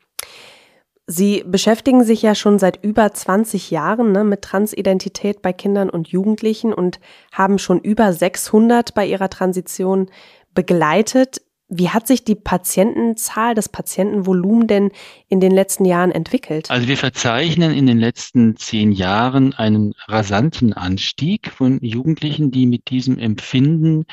Sie 1.10 1.46
beschäftigen 1.48 2.04
sich 2.04 2.22
ja 2.22 2.36
schon 2.36 2.60
seit 2.60 2.84
über 2.84 3.14
20 3.14 3.72
Jahren 3.72 4.12
ne, 4.12 4.26
mit 4.26 4.42
Transidentität 4.42 5.42
bei 5.42 5.54
Kindern 5.54 5.90
und 5.90 6.10
Jugendlichen 6.10 6.74
und 6.74 7.00
haben 7.32 7.60
schon 7.60 7.80
über 7.80 8.12
600 8.12 8.94
bei 8.94 9.08
ihrer 9.08 9.30
Transition 9.30 10.10
begleitet. 10.54 11.42
Wie 11.70 11.90
hat 11.90 12.08
sich 12.08 12.26
die 12.26 12.36
Patientenzahl, 12.36 13.54
das 13.56 13.70
Patientenvolumen 13.70 14.68
denn 14.68 14.92
in 15.30 15.40
den 15.40 15.52
letzten 15.52 15.86
Jahren 15.86 16.12
entwickelt? 16.12 16.70
Also 16.72 16.88
wir 16.90 16.98
verzeichnen 16.98 17.74
in 17.74 17.86
den 17.86 18.00
letzten 18.00 18.58
zehn 18.58 18.92
Jahren 18.92 19.54
einen 19.54 19.94
rasanten 20.08 20.74
Anstieg 20.74 21.52
von 21.52 21.80
Jugendlichen, 21.82 22.52
die 22.52 22.66
mit 22.66 22.90
diesem 22.90 23.18
Empfinden 23.18 24.06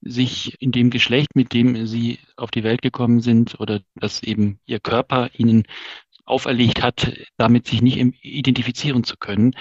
sich 0.00 0.60
in 0.60 0.72
dem 0.72 0.90
Geschlecht, 0.90 1.34
mit 1.34 1.52
dem 1.52 1.86
sie 1.86 2.18
auf 2.36 2.50
die 2.50 2.64
Welt 2.64 2.82
gekommen 2.82 3.20
sind 3.20 3.58
oder 3.60 3.80
das 3.94 4.22
eben 4.22 4.58
ihr 4.66 4.80
Körper 4.80 5.30
ihnen 5.36 5.64
auferlegt 6.26 6.82
hat, 6.82 7.12
damit 7.36 7.66
sich 7.66 7.82
nicht 7.82 7.98
identifizieren 8.22 9.04
zu 9.04 9.16
können. 9.16 9.54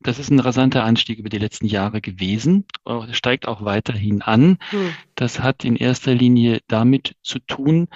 Das 0.00 0.18
ist 0.18 0.30
ein 0.30 0.40
rasanter 0.40 0.84
Anstieg 0.84 1.18
über 1.18 1.28
die 1.28 1.38
letzten 1.38 1.66
Jahre 1.66 2.00
gewesen, 2.00 2.64
steigt 3.12 3.46
auch 3.46 3.64
weiterhin 3.64 4.22
an. 4.22 4.58
Hm. 4.70 4.94
Das 5.14 5.40
hat 5.40 5.64
in 5.64 5.76
erster 5.76 6.14
Linie 6.14 6.60
damit 6.68 7.16
zu 7.22 7.38
tun, 7.38 7.88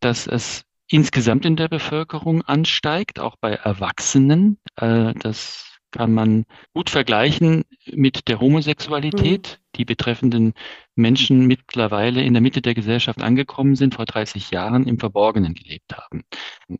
dass 0.00 0.26
es 0.26 0.64
insgesamt 0.88 1.44
in 1.44 1.56
der 1.56 1.68
Bevölkerung 1.68 2.42
ansteigt, 2.42 3.18
auch 3.18 3.36
bei 3.40 3.52
Erwachsenen. 3.52 4.58
Äh, 4.76 5.14
das 5.14 5.71
kann 5.92 6.12
man 6.12 6.44
gut 6.74 6.90
vergleichen 6.90 7.64
mit 7.92 8.28
der 8.28 8.40
Homosexualität. 8.40 9.58
Mhm. 9.58 9.62
Die 9.76 9.84
betreffenden 9.84 10.52
Menschen 10.94 11.46
mittlerweile 11.46 12.22
in 12.22 12.34
der 12.34 12.42
Mitte 12.42 12.60
der 12.60 12.74
Gesellschaft 12.74 13.22
angekommen 13.22 13.76
sind, 13.76 13.94
vor 13.94 14.04
30 14.04 14.50
Jahren 14.50 14.86
im 14.86 14.98
Verborgenen 14.98 15.54
gelebt 15.54 15.96
haben. 15.96 16.24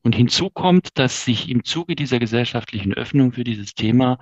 Und 0.03 0.14
hinzu 0.14 0.51
kommt, 0.51 0.98
dass 0.98 1.25
sich 1.25 1.48
im 1.48 1.64
Zuge 1.64 1.96
dieser 1.96 2.18
gesellschaftlichen 2.18 2.92
Öffnung 2.92 3.33
für 3.33 3.44
dieses 3.44 3.75
Thema 3.75 4.18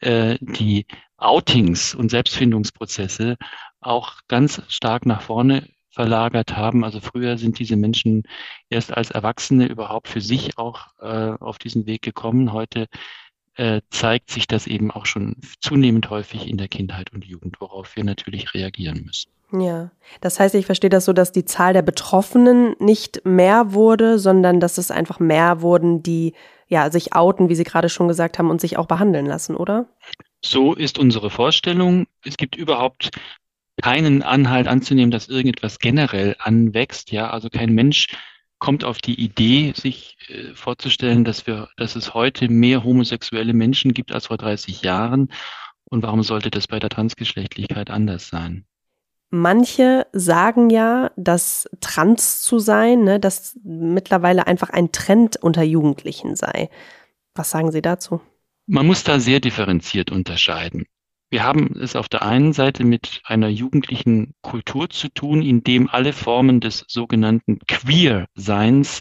äh, 0.00 0.38
die 0.40 0.86
Outings 1.16 1.94
und 1.94 2.10
Selbstfindungsprozesse 2.10 3.36
auch 3.80 4.20
ganz 4.28 4.62
stark 4.68 5.04
nach 5.06 5.22
vorne 5.22 5.68
verlagert 5.90 6.56
haben. 6.56 6.84
Also 6.84 7.00
früher 7.00 7.38
sind 7.38 7.58
diese 7.58 7.76
Menschen 7.76 8.22
erst 8.70 8.96
als 8.96 9.10
Erwachsene 9.10 9.66
überhaupt 9.66 10.06
für 10.08 10.20
sich 10.20 10.56
auch 10.56 10.86
äh, 11.00 11.34
auf 11.40 11.58
diesen 11.58 11.86
Weg 11.86 12.02
gekommen. 12.02 12.52
Heute 12.52 12.86
äh, 13.58 13.82
zeigt 13.90 14.30
sich 14.30 14.46
das 14.46 14.66
eben 14.66 14.90
auch 14.90 15.04
schon 15.04 15.36
zunehmend 15.60 16.10
häufig 16.10 16.48
in 16.48 16.56
der 16.56 16.68
Kindheit 16.68 17.12
und 17.12 17.24
Jugend, 17.24 17.60
worauf 17.60 17.96
wir 17.96 18.04
natürlich 18.04 18.54
reagieren 18.54 19.02
müssen. 19.04 19.30
Ja, 19.50 19.90
das 20.20 20.38
heißt, 20.38 20.54
ich 20.54 20.66
verstehe 20.66 20.90
das 20.90 21.06
so, 21.06 21.12
dass 21.12 21.32
die 21.32 21.44
Zahl 21.44 21.72
der 21.72 21.82
Betroffenen 21.82 22.76
nicht 22.78 23.22
mehr 23.24 23.72
wurde, 23.72 24.18
sondern 24.18 24.60
dass 24.60 24.78
es 24.78 24.90
einfach 24.90 25.18
mehr 25.18 25.60
wurden, 25.60 26.02
die 26.02 26.34
ja 26.68 26.90
sich 26.90 27.14
outen, 27.14 27.48
wie 27.48 27.54
Sie 27.54 27.64
gerade 27.64 27.88
schon 27.88 28.08
gesagt 28.08 28.38
haben, 28.38 28.50
und 28.50 28.60
sich 28.60 28.76
auch 28.76 28.86
behandeln 28.86 29.26
lassen, 29.26 29.56
oder? 29.56 29.86
So 30.44 30.74
ist 30.74 30.98
unsere 30.98 31.30
Vorstellung. 31.30 32.06
Es 32.24 32.36
gibt 32.36 32.56
überhaupt 32.56 33.10
keinen 33.82 34.22
Anhalt 34.22 34.68
anzunehmen, 34.68 35.10
dass 35.10 35.28
irgendetwas 35.28 35.78
generell 35.78 36.36
anwächst. 36.38 37.10
Ja, 37.10 37.30
also 37.30 37.48
kein 37.48 37.74
Mensch 37.74 38.08
kommt 38.58 38.84
auf 38.84 38.98
die 38.98 39.20
Idee, 39.20 39.72
sich 39.76 40.16
äh, 40.28 40.54
vorzustellen, 40.54 41.24
dass 41.24 41.46
wir, 41.46 41.68
dass 41.76 41.96
es 41.96 42.14
heute 42.14 42.48
mehr 42.48 42.84
homosexuelle 42.84 43.52
Menschen 43.52 43.92
gibt 43.92 44.12
als 44.12 44.26
vor 44.26 44.36
30 44.36 44.82
Jahren. 44.82 45.28
Und 45.84 46.02
warum 46.02 46.22
sollte 46.22 46.50
das 46.50 46.66
bei 46.66 46.78
der 46.78 46.90
Transgeschlechtlichkeit 46.90 47.90
anders 47.90 48.28
sein? 48.28 48.64
Manche 49.30 50.06
sagen 50.12 50.70
ja, 50.70 51.10
dass 51.16 51.68
trans 51.80 52.42
zu 52.42 52.58
sein, 52.58 53.04
ne, 53.04 53.20
dass 53.20 53.58
mittlerweile 53.62 54.46
einfach 54.46 54.70
ein 54.70 54.90
Trend 54.90 55.36
unter 55.36 55.62
Jugendlichen 55.62 56.34
sei. 56.34 56.70
Was 57.34 57.50
sagen 57.50 57.70
Sie 57.70 57.82
dazu? 57.82 58.20
Man 58.66 58.86
muss 58.86 59.04
da 59.04 59.20
sehr 59.20 59.40
differenziert 59.40 60.10
unterscheiden. 60.10 60.86
Wir 61.30 61.42
haben 61.42 61.76
es 61.78 61.94
auf 61.94 62.08
der 62.08 62.22
einen 62.22 62.52
Seite 62.54 62.84
mit 62.84 63.20
einer 63.24 63.48
jugendlichen 63.48 64.34
Kultur 64.40 64.88
zu 64.88 65.08
tun, 65.08 65.42
in 65.42 65.62
dem 65.62 65.88
alle 65.90 66.14
Formen 66.14 66.60
des 66.60 66.84
sogenannten 66.88 67.58
Queer-Seins 67.66 69.00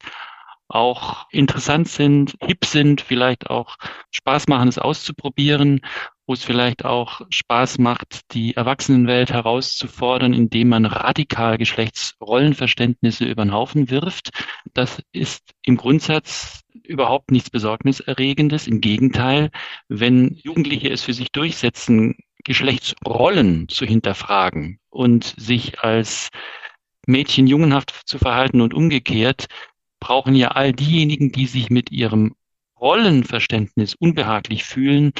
auch 0.68 1.28
interessant 1.32 1.88
sind, 1.88 2.36
hip 2.42 2.66
sind, 2.66 3.00
vielleicht 3.00 3.50
auch 3.50 3.78
Spaß 4.12 4.48
machen, 4.48 4.68
es 4.68 4.78
auszuprobieren, 4.78 5.80
wo 6.28 6.34
es 6.34 6.44
vielleicht 6.44 6.84
auch 6.84 7.22
Spaß 7.30 7.80
macht, 7.80 8.34
die 8.34 8.56
Erwachsenenwelt 8.56 9.32
herauszufordern, 9.32 10.34
indem 10.34 10.70
man 10.70 10.86
radikal 10.86 11.58
Geschlechtsrollenverständnisse 11.58 13.24
über 13.24 13.46
den 13.46 13.54
Haufen 13.54 13.90
wirft. 13.90 14.32
Das 14.74 15.02
ist 15.13 15.54
im 15.63 15.78
Grundsatz 15.78 16.63
überhaupt 16.84 17.32
nichts 17.32 17.50
Besorgniserregendes. 17.50 18.68
Im 18.68 18.82
Gegenteil, 18.82 19.52
wenn 19.88 20.36
Jugendliche 20.36 20.90
es 20.90 21.02
für 21.04 21.13
sich 21.13 21.32
durchsetzen, 21.32 22.18
Geschlechtsrollen 22.44 23.70
zu 23.70 23.86
hinterfragen 23.86 24.80
und 24.90 25.34
sich 25.38 25.80
als 25.80 26.30
Mädchen 27.06 27.48
jungenhaft 27.48 28.02
zu 28.06 28.18
verhalten 28.18 28.60
und 28.60 28.74
umgekehrt, 28.74 29.48
brauchen 30.00 30.36
ja 30.36 30.50
all 30.50 30.74
diejenigen, 30.74 31.32
die 31.32 31.48
sich 31.48 31.70
mit 31.70 31.90
ihrem 31.92 32.36
Rollenverständnis 32.80 33.96
unbehaglich 33.96 34.63
fühlen, 34.63 35.13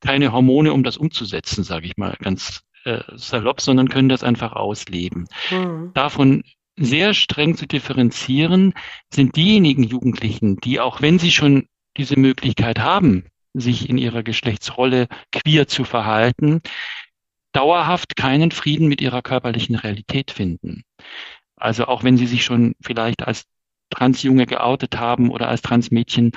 keine 0.00 0.32
Hormone, 0.32 0.72
um 0.72 0.82
das 0.82 0.96
umzusetzen, 0.96 1.64
sage 1.64 1.86
ich 1.86 1.96
mal 1.96 2.16
ganz 2.20 2.62
äh, 2.84 3.00
salopp, 3.14 3.60
sondern 3.60 3.88
können 3.88 4.08
das 4.08 4.22
einfach 4.22 4.52
ausleben. 4.52 5.26
Mhm. 5.50 5.92
Davon 5.94 6.42
sehr 6.76 7.12
streng 7.14 7.56
zu 7.56 7.66
differenzieren 7.66 8.72
sind 9.12 9.36
diejenigen 9.36 9.82
Jugendlichen, 9.82 10.58
die 10.58 10.80
auch 10.80 11.02
wenn 11.02 11.18
sie 11.18 11.32
schon 11.32 11.66
diese 11.96 12.18
Möglichkeit 12.18 12.78
haben, 12.78 13.24
sich 13.54 13.88
in 13.88 13.98
ihrer 13.98 14.22
Geschlechtsrolle 14.22 15.08
queer 15.32 15.66
zu 15.66 15.84
verhalten, 15.84 16.60
dauerhaft 17.52 18.14
keinen 18.16 18.52
Frieden 18.52 18.88
mit 18.88 19.00
ihrer 19.00 19.22
körperlichen 19.22 19.74
Realität 19.74 20.30
finden. 20.30 20.84
Also 21.56 21.86
auch 21.86 22.04
wenn 22.04 22.16
sie 22.16 22.26
sich 22.26 22.44
schon 22.44 22.74
vielleicht 22.80 23.26
als 23.26 23.44
Transjunge 23.90 24.46
geoutet 24.46 24.98
haben 24.98 25.30
oder 25.30 25.48
als 25.48 25.62
Transmädchen 25.62 26.32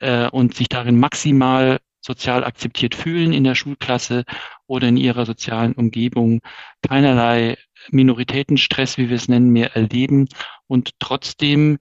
äh, 0.00 0.28
und 0.28 0.54
sich 0.54 0.68
darin 0.68 0.98
maximal 0.98 1.78
sozial 2.00 2.44
akzeptiert 2.44 2.94
fühlen 2.94 3.32
in 3.32 3.44
der 3.44 3.54
Schulklasse 3.54 4.24
oder 4.66 4.88
in 4.88 4.96
ihrer 4.96 5.26
sozialen 5.26 5.74
Umgebung, 5.74 6.40
keinerlei 6.82 7.56
Minoritätenstress, 7.90 8.98
wie 8.98 9.08
wir 9.08 9.16
es 9.16 9.28
nennen, 9.28 9.50
mehr 9.50 9.76
erleben. 9.76 10.28
Und 10.66 10.98
trotzdem 10.98 11.78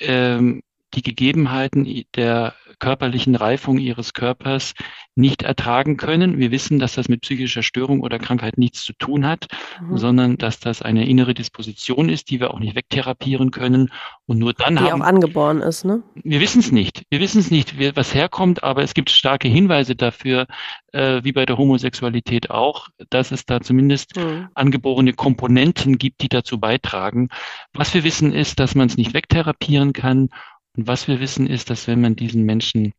ähm, 0.00 0.62
die 0.94 1.02
Gegebenheiten 1.02 2.04
der 2.14 2.54
körperlichen 2.78 3.36
Reifung 3.36 3.78
ihres 3.78 4.12
Körpers 4.12 4.74
nicht 5.14 5.42
ertragen 5.42 5.96
können. 5.96 6.38
Wir 6.38 6.50
wissen, 6.50 6.78
dass 6.78 6.94
das 6.94 7.08
mit 7.08 7.20
psychischer 7.20 7.62
Störung 7.62 8.00
oder 8.00 8.18
Krankheit 8.18 8.58
nichts 8.58 8.82
zu 8.82 8.92
tun 8.94 9.26
hat, 9.26 9.46
mhm. 9.80 9.98
sondern 9.98 10.38
dass 10.38 10.58
das 10.58 10.82
eine 10.82 11.06
innere 11.06 11.34
Disposition 11.34 12.08
ist, 12.08 12.30
die 12.30 12.40
wir 12.40 12.52
auch 12.52 12.58
nicht 12.58 12.74
wegtherapieren 12.74 13.50
können. 13.50 13.92
Und 14.26 14.38
nur 14.38 14.54
dann 14.54 14.76
die 14.76 14.82
haben. 14.82 15.02
auch 15.02 15.06
angeboren 15.06 15.60
ist, 15.60 15.84
ne? 15.84 16.02
Wir 16.14 16.40
wissen 16.40 16.60
es 16.60 16.72
nicht. 16.72 17.04
Wir 17.10 17.20
wissen 17.20 17.40
es 17.40 17.50
nicht, 17.50 17.78
was 17.96 18.14
herkommt, 18.14 18.64
aber 18.64 18.82
es 18.82 18.94
gibt 18.94 19.10
starke 19.10 19.48
Hinweise 19.48 19.94
dafür, 19.94 20.46
äh, 20.92 21.22
wie 21.22 21.32
bei 21.32 21.46
der 21.46 21.58
Homosexualität 21.58 22.50
auch, 22.50 22.88
dass 23.10 23.32
es 23.32 23.44
da 23.44 23.60
zumindest 23.60 24.16
mhm. 24.16 24.48
angeborene 24.54 25.12
Komponenten 25.12 25.98
gibt, 25.98 26.22
die 26.22 26.28
dazu 26.28 26.58
beitragen. 26.58 27.28
Was 27.74 27.92
wir 27.94 28.04
wissen 28.04 28.32
ist, 28.32 28.58
dass 28.58 28.74
man 28.74 28.88
es 28.88 28.96
nicht 28.96 29.14
wegtherapieren 29.14 29.92
kann 29.92 30.30
und 30.76 30.86
was 30.86 31.08
wir 31.08 31.20
wissen 31.20 31.46
ist, 31.46 31.70
dass 31.70 31.86
wenn 31.86 32.00
man 32.00 32.16
diesen 32.16 32.44
Menschen 32.44 32.92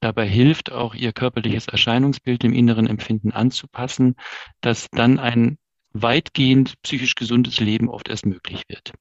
dabei 0.00 0.26
hilft, 0.26 0.72
auch 0.72 0.94
ihr 0.94 1.12
körperliches 1.12 1.68
Erscheinungsbild 1.68 2.42
dem 2.42 2.52
inneren 2.52 2.86
Empfinden 2.86 3.32
anzupassen, 3.32 4.16
dass 4.60 4.88
dann 4.90 5.18
ein 5.18 5.58
weitgehend 5.92 6.80
psychisch 6.82 7.14
gesundes 7.14 7.60
Leben 7.60 7.88
oft 7.88 8.08
erst 8.08 8.26
möglich 8.26 8.64
wird. 8.68 8.92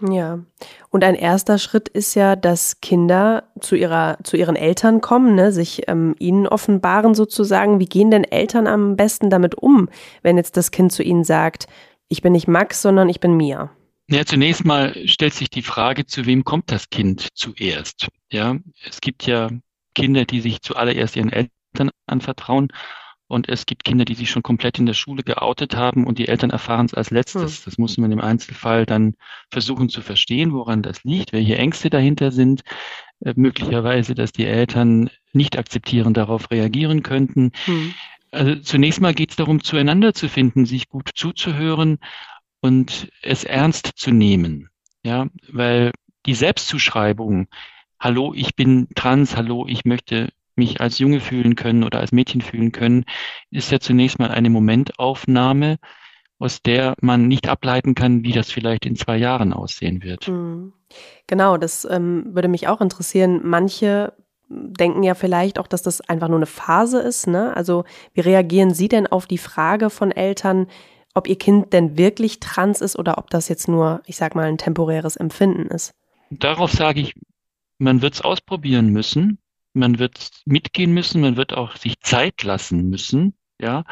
Ja, 0.00 0.38
und 0.90 1.02
ein 1.02 1.16
erster 1.16 1.58
Schritt 1.58 1.88
ist 1.88 2.14
ja, 2.14 2.36
dass 2.36 2.80
Kinder 2.80 3.44
zu 3.60 3.74
ihrer 3.74 4.18
zu 4.22 4.36
ihren 4.36 4.54
Eltern 4.54 5.00
kommen, 5.00 5.34
ne, 5.34 5.50
sich 5.50 5.88
ähm, 5.88 6.14
ihnen 6.20 6.46
offenbaren 6.46 7.14
sozusagen. 7.14 7.80
Wie 7.80 7.86
gehen 7.86 8.12
denn 8.12 8.22
Eltern 8.22 8.68
am 8.68 8.94
besten 8.96 9.28
damit 9.28 9.56
um, 9.56 9.88
wenn 10.22 10.36
jetzt 10.36 10.56
das 10.56 10.70
Kind 10.70 10.92
zu 10.92 11.02
ihnen 11.02 11.24
sagt, 11.24 11.66
ich 12.08 12.22
bin 12.22 12.32
nicht 12.32 12.46
Max, 12.46 12.80
sondern 12.80 13.08
ich 13.08 13.18
bin 13.18 13.36
Mia? 13.36 13.70
Ja, 14.10 14.24
zunächst 14.24 14.64
mal 14.64 15.06
stellt 15.06 15.34
sich 15.34 15.50
die 15.50 15.62
Frage, 15.62 16.06
zu 16.06 16.24
wem 16.24 16.42
kommt 16.42 16.72
das 16.72 16.88
Kind 16.88 17.28
zuerst? 17.34 18.08
Ja, 18.32 18.56
es 18.88 19.02
gibt 19.02 19.26
ja 19.26 19.50
Kinder, 19.94 20.24
die 20.24 20.40
sich 20.40 20.62
zuallererst 20.62 21.14
ihren 21.16 21.30
Eltern 21.30 21.90
anvertrauen 22.06 22.68
und 23.26 23.50
es 23.50 23.66
gibt 23.66 23.84
Kinder, 23.84 24.06
die 24.06 24.14
sich 24.14 24.30
schon 24.30 24.42
komplett 24.42 24.78
in 24.78 24.86
der 24.86 24.94
Schule 24.94 25.22
geoutet 25.22 25.76
haben 25.76 26.06
und 26.06 26.18
die 26.18 26.28
Eltern 26.28 26.48
erfahren 26.48 26.86
es 26.86 26.94
als 26.94 27.10
letztes. 27.10 27.58
Hm. 27.58 27.62
Das 27.66 27.76
muss 27.76 27.98
man 27.98 28.10
im 28.10 28.20
Einzelfall 28.20 28.86
dann 28.86 29.14
versuchen 29.50 29.90
zu 29.90 30.00
verstehen, 30.00 30.54
woran 30.54 30.82
das 30.82 31.04
liegt, 31.04 31.34
welche 31.34 31.58
Ängste 31.58 31.90
dahinter 31.90 32.32
sind. 32.32 32.62
Äh, 33.20 33.34
möglicherweise, 33.36 34.14
dass 34.14 34.32
die 34.32 34.46
Eltern 34.46 35.10
nicht 35.34 35.58
akzeptieren, 35.58 36.14
darauf 36.14 36.50
reagieren 36.50 37.02
könnten. 37.02 37.52
Hm. 37.66 37.92
Also 38.30 38.56
zunächst 38.56 39.02
mal 39.02 39.12
geht 39.12 39.30
es 39.30 39.36
darum, 39.36 39.62
zueinander 39.62 40.14
zu 40.14 40.28
finden, 40.30 40.64
sich 40.64 40.88
gut 40.88 41.10
zuzuhören 41.14 41.98
und 42.60 43.10
es 43.22 43.44
ernst 43.44 43.92
zu 43.96 44.10
nehmen. 44.10 44.70
Ja, 45.04 45.28
weil 45.50 45.92
die 46.26 46.34
Selbstzuschreibung, 46.34 47.48
hallo, 48.00 48.34
ich 48.34 48.56
bin 48.56 48.88
trans, 48.94 49.36
hallo, 49.36 49.66
ich 49.68 49.84
möchte 49.84 50.28
mich 50.56 50.80
als 50.80 50.98
Junge 50.98 51.20
fühlen 51.20 51.54
können 51.54 51.84
oder 51.84 52.00
als 52.00 52.12
Mädchen 52.12 52.40
fühlen 52.40 52.72
können, 52.72 53.04
ist 53.50 53.70
ja 53.70 53.78
zunächst 53.80 54.18
mal 54.18 54.30
eine 54.30 54.50
Momentaufnahme, 54.50 55.78
aus 56.38 56.62
der 56.62 56.94
man 57.00 57.28
nicht 57.28 57.48
ableiten 57.48 57.94
kann, 57.94 58.22
wie 58.22 58.32
das 58.32 58.50
vielleicht 58.50 58.84
in 58.84 58.96
zwei 58.96 59.16
Jahren 59.16 59.52
aussehen 59.52 60.02
wird. 60.02 60.26
Hm. 60.26 60.72
Genau, 61.26 61.56
das 61.56 61.86
ähm, 61.88 62.26
würde 62.34 62.48
mich 62.48 62.68
auch 62.68 62.80
interessieren. 62.80 63.40
Manche 63.44 64.12
denken 64.48 65.02
ja 65.02 65.14
vielleicht 65.14 65.58
auch, 65.58 65.66
dass 65.66 65.82
das 65.82 66.00
einfach 66.00 66.28
nur 66.28 66.38
eine 66.38 66.46
Phase 66.46 67.00
ist. 67.00 67.26
Ne? 67.26 67.54
Also 67.56 67.84
wie 68.14 68.20
reagieren 68.20 68.72
Sie 68.72 68.88
denn 68.88 69.06
auf 69.06 69.26
die 69.26 69.38
Frage 69.38 69.90
von 69.90 70.10
Eltern, 70.10 70.68
ob 71.18 71.26
ihr 71.26 71.36
Kind 71.36 71.72
denn 71.72 71.98
wirklich 71.98 72.38
trans 72.38 72.80
ist 72.80 72.96
oder 72.96 73.18
ob 73.18 73.28
das 73.28 73.48
jetzt 73.48 73.68
nur, 73.68 74.02
ich 74.06 74.16
sag 74.16 74.36
mal, 74.36 74.46
ein 74.46 74.56
temporäres 74.56 75.16
Empfinden 75.16 75.66
ist. 75.66 75.92
Darauf 76.30 76.70
sage 76.70 77.00
ich, 77.00 77.14
man 77.78 78.02
wird 78.02 78.14
es 78.14 78.20
ausprobieren 78.20 78.90
müssen, 78.90 79.38
man 79.72 79.98
wird 79.98 80.30
mitgehen 80.44 80.92
müssen, 80.92 81.20
man 81.20 81.36
wird 81.36 81.52
auch 81.52 81.76
sich 81.76 81.98
Zeit 82.00 82.44
lassen 82.44 82.88
müssen, 82.88 83.34
ja. 83.60 83.84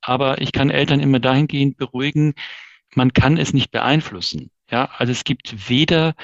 Aber 0.00 0.40
ich 0.40 0.52
kann 0.52 0.70
Eltern 0.70 1.00
immer 1.00 1.20
dahingehend 1.20 1.76
beruhigen, 1.76 2.34
man 2.94 3.12
kann 3.12 3.36
es 3.36 3.52
nicht 3.52 3.70
beeinflussen, 3.70 4.50
ja. 4.68 4.90
Also 4.96 5.12
es 5.12 5.22
gibt 5.22 5.68
weder, 5.68 6.14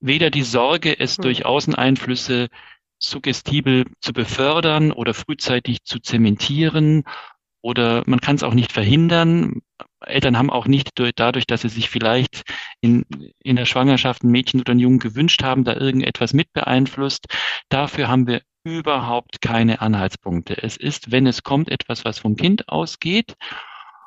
weder 0.00 0.30
die 0.30 0.42
Sorge, 0.42 0.98
es 0.98 1.16
hm. 1.16 1.22
durch 1.22 1.46
Außeneinflüsse 1.46 2.48
suggestibel 2.98 3.86
zu 4.00 4.12
befördern 4.12 4.92
oder 4.92 5.14
frühzeitig 5.14 5.84
zu 5.84 6.00
zementieren 6.00 7.04
oder 7.64 8.02
man 8.04 8.20
kann 8.20 8.36
es 8.36 8.42
auch 8.42 8.52
nicht 8.52 8.72
verhindern. 8.72 9.62
Eltern 10.00 10.36
haben 10.36 10.50
auch 10.50 10.66
nicht 10.66 10.98
durch, 10.98 11.12
dadurch, 11.16 11.46
dass 11.46 11.62
sie 11.62 11.70
sich 11.70 11.88
vielleicht 11.88 12.42
in, 12.82 13.06
in 13.42 13.56
der 13.56 13.64
Schwangerschaft 13.64 14.22
ein 14.22 14.30
Mädchen 14.30 14.60
oder 14.60 14.72
einen 14.72 14.80
Jungen 14.80 14.98
gewünscht 14.98 15.42
haben, 15.42 15.64
da 15.64 15.74
irgendetwas 15.74 16.34
mit 16.34 16.52
beeinflusst. 16.52 17.24
Dafür 17.70 18.08
haben 18.08 18.26
wir 18.26 18.42
überhaupt 18.64 19.40
keine 19.40 19.80
Anhaltspunkte. 19.80 20.62
Es 20.62 20.76
ist, 20.76 21.10
wenn 21.10 21.26
es 21.26 21.42
kommt, 21.42 21.70
etwas, 21.70 22.04
was 22.04 22.18
vom 22.18 22.36
Kind 22.36 22.68
ausgeht. 22.68 23.34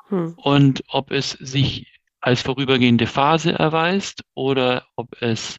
Hm. 0.06 0.34
Und 0.36 0.84
ob 0.86 1.10
es 1.10 1.32
sich 1.32 1.98
als 2.20 2.42
vorübergehende 2.42 3.08
Phase 3.08 3.52
erweist 3.52 4.22
oder 4.34 4.86
ob 4.94 5.20
es 5.20 5.56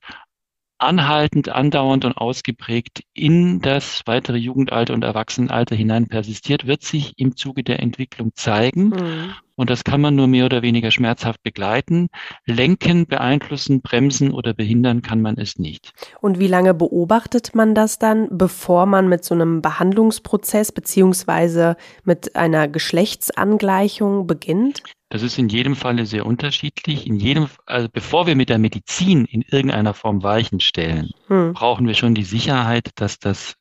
anhaltend, 0.80 1.50
andauernd 1.50 2.06
und 2.06 2.18
ausgeprägt 2.18 3.04
in 3.14 3.62
das 3.62 4.02
weitere 4.06 4.38
Jugendalter 4.38 4.94
und 4.94 5.04
Erwachsenenalter 5.04 5.76
hinein 5.76 6.08
persistiert, 6.08 6.68
wird 6.68 6.84
sich 6.84 7.14
im 7.18 7.36
Zuge 7.36 7.64
der 7.64 7.80
Entwicklung 7.82 8.32
zeigen. 8.34 8.90
Mhm. 8.90 9.34
Und 9.56 9.70
das 9.70 9.84
kann 9.84 10.00
man 10.00 10.16
nur 10.16 10.28
mehr 10.28 10.46
oder 10.46 10.62
weniger 10.62 10.90
schmerzhaft 10.90 11.44
begleiten. 11.44 12.08
Lenken, 12.46 13.08
beeinflussen, 13.08 13.82
bremsen 13.82 14.32
oder 14.32 14.54
behindern 14.54 15.02
kann 15.02 15.22
man 15.22 15.38
es 15.38 15.60
nicht. 15.60 15.92
Und 16.22 16.40
wie 16.40 16.48
lange 16.48 16.74
beobachtet 16.74 17.56
man 17.56 17.76
das 17.76 18.00
dann, 18.00 18.30
bevor 18.32 18.86
man 18.86 19.10
mit 19.10 19.26
so 19.26 19.36
einem 19.36 19.62
Behandlungsprozess 19.62 20.72
beziehungsweise 20.72 21.76
mit 22.06 22.38
einer 22.38 22.70
Geschlechtsangleichung 22.70 24.28
beginnt? 24.28 24.82
Das 25.10 25.24
ist 25.24 25.40
in 25.40 25.50
jedem 25.50 25.76
Falle 25.76 26.06
sehr 26.06 26.26
unterschiedlich. 26.26 27.08
In 27.08 27.16
jedem, 27.16 27.48
also 27.66 27.90
bevor 27.92 28.28
wir 28.28 28.36
mit 28.36 28.50
der 28.50 28.60
Medizin 28.60 29.26
in 29.26 29.42
irgendeiner 29.42 29.96
Form 29.96 30.22
Weichen 30.22 30.60
stellen, 30.60 31.10
hm. 31.28 31.54
brauchen 31.54 31.88
wir 31.88 31.96
schon 31.96 32.14
die 32.14 32.24
Sicherheit, 32.24 32.92
dass 32.96 33.18
das 33.18 33.56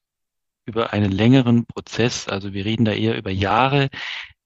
über 0.67 0.93
einen 0.93 1.11
längeren 1.11 1.65
Prozess, 1.65 2.29
also 2.29 2.53
wir 2.53 2.67
reden 2.67 2.85
da 2.85 2.93
eher 2.93 3.17
über 3.17 3.31
Jahre, 3.31 3.89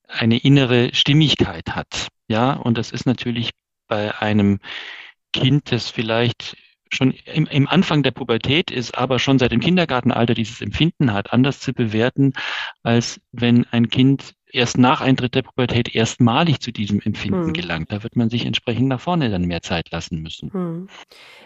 eine 0.06 0.38
innere 0.38 0.94
Stimmigkeit 0.94 1.74
hat. 1.74 2.08
Ja, 2.28 2.52
und 2.52 2.78
das 2.78 2.92
ist 2.92 3.06
natürlich 3.06 3.50
bei 3.88 4.14
einem 4.20 4.60
Kind, 5.32 5.72
das 5.72 5.90
vielleicht 5.90 6.56
schon 6.92 7.12
im, 7.24 7.46
im, 7.46 7.66
Anfang 7.66 8.02
der 8.02 8.10
Pubertät 8.10 8.70
ist, 8.70 8.96
aber 8.96 9.18
schon 9.18 9.38
seit 9.38 9.50
dem 9.50 9.60
Kindergartenalter 9.60 10.34
dieses 10.34 10.60
Empfinden 10.60 11.12
hat, 11.12 11.32
anders 11.32 11.58
zu 11.58 11.72
bewerten, 11.72 12.34
als 12.82 13.20
wenn 13.32 13.64
ein 13.70 13.88
Kind 13.88 14.34
erst 14.52 14.78
nach 14.78 15.00
Eintritt 15.00 15.34
der 15.34 15.42
Pubertät 15.42 15.94
erstmalig 15.94 16.60
zu 16.60 16.72
diesem 16.72 17.00
Empfinden 17.00 17.46
hm. 17.46 17.52
gelangt. 17.52 17.92
Da 17.92 18.02
wird 18.02 18.16
man 18.16 18.30
sich 18.30 18.46
entsprechend 18.46 18.88
nach 18.88 19.00
vorne 19.00 19.30
dann 19.30 19.46
mehr 19.46 19.62
Zeit 19.62 19.90
lassen 19.90 20.20
müssen. 20.22 20.52
Hm. 20.52 20.88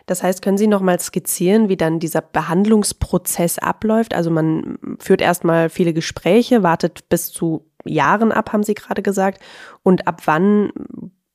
Das 0.07 0.23
heißt, 0.23 0.43
können 0.43 0.59
Sie 0.59 0.67
noch 0.67 0.81
mal 0.81 0.99
skizzieren, 1.01 1.69
wie 1.69 1.77
dann 1.77 2.01
dieser 2.01 2.21
Behandlungsprozess 2.21 3.59
abläuft? 3.59 4.15
Also 4.15 4.31
man 4.31 4.79
führt 4.99 5.21
erstmal 5.21 5.69
viele 5.71 5.93
Gespräche, 5.93 6.63
wartet 6.63 7.09
bis 7.09 7.33
zu 7.33 7.71
Jahren 7.85 8.33
ab, 8.33 8.53
haben 8.53 8.63
Sie 8.63 8.75
gerade 8.75 9.03
gesagt. 9.03 9.43
Und 9.83 10.07
ab 10.07 10.23
wann 10.27 10.71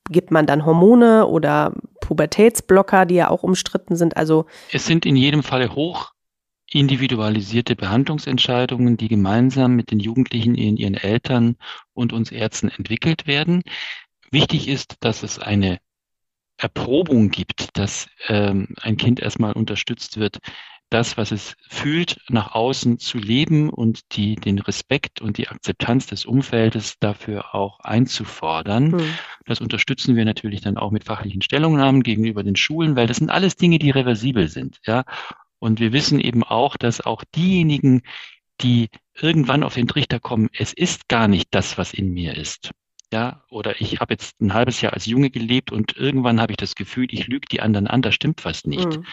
gibt 0.09 0.31
man 0.31 0.45
dann 0.45 0.65
Hormone 0.65 1.27
oder 1.27 1.73
Pubertätsblocker, 2.01 3.05
die 3.05 3.15
ja 3.15 3.29
auch 3.29 3.43
umstritten 3.43 3.95
sind? 3.95 4.17
Also 4.17 4.45
es 4.71 4.85
sind 4.85 5.05
in 5.05 5.15
jedem 5.15 5.43
Falle 5.43 5.73
hoch 5.73 6.11
individualisierte 6.71 7.75
Behandlungsentscheidungen, 7.75 8.97
die 8.97 9.07
gemeinsam 9.07 9.75
mit 9.75 9.91
den 9.91 9.99
Jugendlichen, 9.99 10.55
ihren 10.55 10.95
Eltern 10.95 11.57
und 11.93 12.13
uns 12.13 12.31
Ärzten 12.31 12.69
entwickelt 12.69 13.27
werden. 13.27 13.63
Wichtig 14.31 14.67
ist, 14.67 14.95
dass 15.01 15.23
es 15.23 15.39
eine 15.39 15.79
Erprobung 16.57 17.29
gibt, 17.29 17.77
dass 17.77 18.07
ähm, 18.27 18.69
ein 18.81 18.95
Kind 18.95 19.19
erstmal 19.19 19.53
unterstützt 19.53 20.17
wird, 20.17 20.39
das, 20.91 21.15
was 21.15 21.31
es 21.31 21.55
fühlt, 21.69 22.17
nach 22.29 22.53
außen 22.53 22.99
zu 22.99 23.17
leben 23.17 23.69
und 23.69 24.15
die, 24.15 24.35
den 24.35 24.59
Respekt 24.59 25.21
und 25.21 25.37
die 25.37 25.47
Akzeptanz 25.47 26.05
des 26.05 26.25
Umfeldes 26.25 26.99
dafür 26.99 27.55
auch 27.55 27.79
einzufordern. 27.79 28.91
Mhm. 28.91 29.13
Das 29.45 29.61
unterstützen 29.61 30.17
wir 30.17 30.25
natürlich 30.25 30.59
dann 30.61 30.77
auch 30.77 30.91
mit 30.91 31.05
fachlichen 31.05 31.41
Stellungnahmen 31.41 32.03
gegenüber 32.03 32.43
den 32.43 32.57
Schulen, 32.57 32.97
weil 32.97 33.07
das 33.07 33.17
sind 33.17 33.31
alles 33.31 33.55
Dinge, 33.55 33.79
die 33.79 33.89
reversibel 33.89 34.49
sind, 34.49 34.79
ja. 34.85 35.03
Und 35.61 35.79
wir 35.79 35.93
wissen 35.93 36.19
eben 36.19 36.43
auch, 36.43 36.75
dass 36.75 37.01
auch 37.01 37.23
diejenigen, 37.35 38.01
die 38.61 38.89
irgendwann 39.13 39.63
auf 39.63 39.75
den 39.75 39.87
Trichter 39.87 40.19
kommen, 40.19 40.49
es 40.57 40.73
ist 40.73 41.07
gar 41.07 41.27
nicht 41.27 41.49
das, 41.51 41.77
was 41.77 41.93
in 41.93 42.11
mir 42.11 42.35
ist. 42.35 42.71
Ja, 43.13 43.43
oder 43.51 43.79
ich 43.79 43.99
habe 43.99 44.13
jetzt 44.13 44.41
ein 44.41 44.55
halbes 44.55 44.81
Jahr 44.81 44.93
als 44.93 45.05
Junge 45.05 45.29
gelebt 45.29 45.71
und 45.71 45.95
irgendwann 45.95 46.41
habe 46.41 46.53
ich 46.53 46.57
das 46.57 46.73
Gefühl, 46.73 47.07
ich 47.11 47.27
lüge 47.27 47.45
die 47.51 47.61
anderen 47.61 47.85
an, 47.85 48.01
da 48.01 48.11
stimmt 48.11 48.43
was 48.43 48.65
nicht. 48.65 48.87
Mhm. 48.87 49.05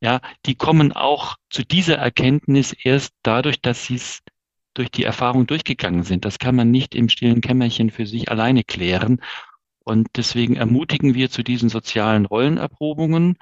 Ja, 0.00 0.20
die 0.46 0.54
kommen 0.54 0.92
auch 0.92 1.36
zu 1.50 1.64
dieser 1.64 1.96
Erkenntnis 1.96 2.72
erst 2.72 3.12
dadurch, 3.22 3.60
dass 3.60 3.84
sie 3.84 3.96
es 3.96 4.22
durch 4.72 4.90
die 4.90 5.04
Erfahrung 5.04 5.46
durchgegangen 5.46 6.02
sind. 6.02 6.24
Das 6.24 6.38
kann 6.38 6.56
man 6.56 6.70
nicht 6.70 6.94
im 6.94 7.10
stillen 7.10 7.42
Kämmerchen 7.42 7.90
für 7.90 8.06
sich 8.06 8.30
alleine 8.30 8.64
klären. 8.64 9.20
Und 9.84 10.08
deswegen 10.16 10.56
ermutigen 10.56 11.14
wir 11.14 11.28
zu 11.28 11.42
diesen 11.42 11.68
sozialen 11.68 12.24
Rollenerprobungen 12.24 13.36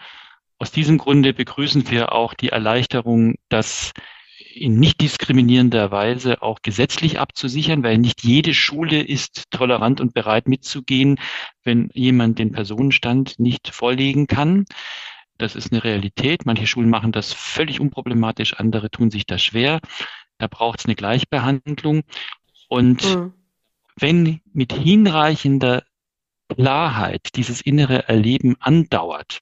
aus 0.63 0.71
diesem 0.71 0.97
Grunde 0.97 1.35
begrüßen 1.35 1.91
wir 1.91 2.13
auch 2.13 2.35
die 2.35 2.51
Erleichterung, 2.51 3.35
dass 3.49 3.93
in 4.55 4.79
nicht 4.79 5.01
diskriminierender 5.01 5.91
Weise 5.91 6.41
auch 6.41 6.63
gesetzlich 6.63 7.19
abzusichern, 7.19 7.83
weil 7.83 7.99
nicht 7.99 8.23
jede 8.23 8.55
Schule 8.55 9.03
ist 9.03 9.51
tolerant 9.51 10.01
und 10.01 10.15
bereit 10.15 10.47
mitzugehen, 10.47 11.19
wenn 11.65 11.91
jemand 11.95 12.39
den 12.39 12.53
Personenstand 12.53 13.41
nicht 13.41 13.75
vorlegen 13.75 14.29
kann. 14.29 14.65
Das 15.37 15.57
ist 15.57 15.73
eine 15.73 15.83
Realität. 15.83 16.47
Manche 16.47 16.69
Schulen 16.69 16.91
machen 16.91 17.11
das 17.11 17.33
völlig 17.33 17.81
unproblematisch, 17.81 18.55
andere 18.55 18.89
tun 18.89 19.11
sich 19.11 19.27
da 19.27 19.39
schwer. 19.39 19.81
Da 20.39 20.47
braucht 20.47 20.79
es 20.79 20.85
eine 20.85 20.95
Gleichbehandlung. 20.95 22.03
Und 22.69 23.05
mhm. 23.05 23.33
wenn 23.97 24.41
mit 24.53 24.73
hinreichender 24.73 25.83
Klarheit 26.49 27.35
dieses 27.35 27.63
innere 27.63 28.07
Erleben 28.07 28.55
andauert, 28.61 29.41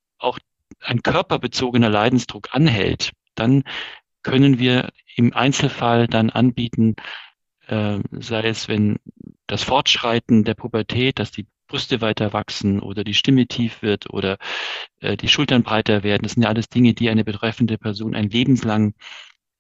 ein 0.80 1.02
körperbezogener 1.02 1.90
Leidensdruck 1.90 2.48
anhält, 2.52 3.12
dann 3.34 3.64
können 4.22 4.58
wir 4.58 4.90
im 5.16 5.34
Einzelfall 5.34 6.06
dann 6.06 6.30
anbieten, 6.30 6.96
äh, 7.66 7.98
sei 8.12 8.42
es 8.42 8.68
wenn 8.68 8.98
das 9.46 9.62
Fortschreiten 9.62 10.44
der 10.44 10.54
Pubertät, 10.54 11.18
dass 11.18 11.30
die 11.30 11.46
Brüste 11.66 12.00
weiter 12.00 12.32
wachsen 12.32 12.80
oder 12.80 13.04
die 13.04 13.14
Stimme 13.14 13.46
tief 13.46 13.82
wird 13.82 14.10
oder 14.10 14.38
äh, 15.00 15.16
die 15.16 15.28
Schultern 15.28 15.62
breiter 15.62 16.02
werden. 16.02 16.22
Das 16.22 16.32
sind 16.32 16.42
ja 16.42 16.48
alles 16.48 16.68
Dinge, 16.68 16.94
die 16.94 17.08
eine 17.08 17.24
betreffende 17.24 17.78
Person 17.78 18.14
ein 18.14 18.28
lebenslang 18.28 18.94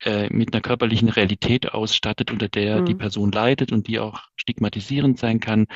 äh, 0.02 0.28
mit 0.30 0.52
einer 0.52 0.60
körperlichen 0.60 1.08
Realität 1.08 1.72
ausstattet, 1.72 2.30
unter 2.30 2.48
der 2.48 2.80
mhm. 2.80 2.86
die 2.86 2.94
Person 2.94 3.30
leidet 3.30 3.70
und 3.70 3.86
die 3.86 4.00
auch 4.00 4.22
stigmatisierend 4.36 5.18
sein 5.18 5.40
kann. 5.40 5.66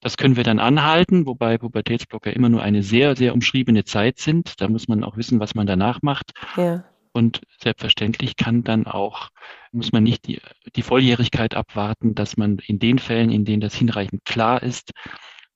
Das 0.00 0.16
können 0.16 0.36
wir 0.36 0.44
dann 0.44 0.58
anhalten, 0.58 1.26
wobei 1.26 1.58
Pubertätsblocker 1.58 2.34
immer 2.34 2.48
nur 2.48 2.62
eine 2.62 2.82
sehr, 2.82 3.16
sehr 3.16 3.34
umschriebene 3.34 3.84
Zeit 3.84 4.18
sind. 4.18 4.60
Da 4.60 4.68
muss 4.68 4.88
man 4.88 5.04
auch 5.04 5.16
wissen, 5.16 5.40
was 5.40 5.54
man 5.54 5.66
danach 5.66 6.00
macht. 6.02 6.32
Ja. 6.56 6.84
Und 7.12 7.42
selbstverständlich 7.58 8.36
kann 8.36 8.62
dann 8.62 8.86
auch, 8.86 9.30
muss 9.72 9.92
man 9.92 10.04
nicht 10.04 10.26
die, 10.26 10.40
die 10.76 10.82
Volljährigkeit 10.82 11.54
abwarten, 11.54 12.14
dass 12.14 12.36
man 12.36 12.58
in 12.66 12.78
den 12.78 12.98
Fällen, 12.98 13.30
in 13.30 13.44
denen 13.44 13.60
das 13.60 13.74
hinreichend 13.74 14.24
klar 14.24 14.62
ist, 14.62 14.92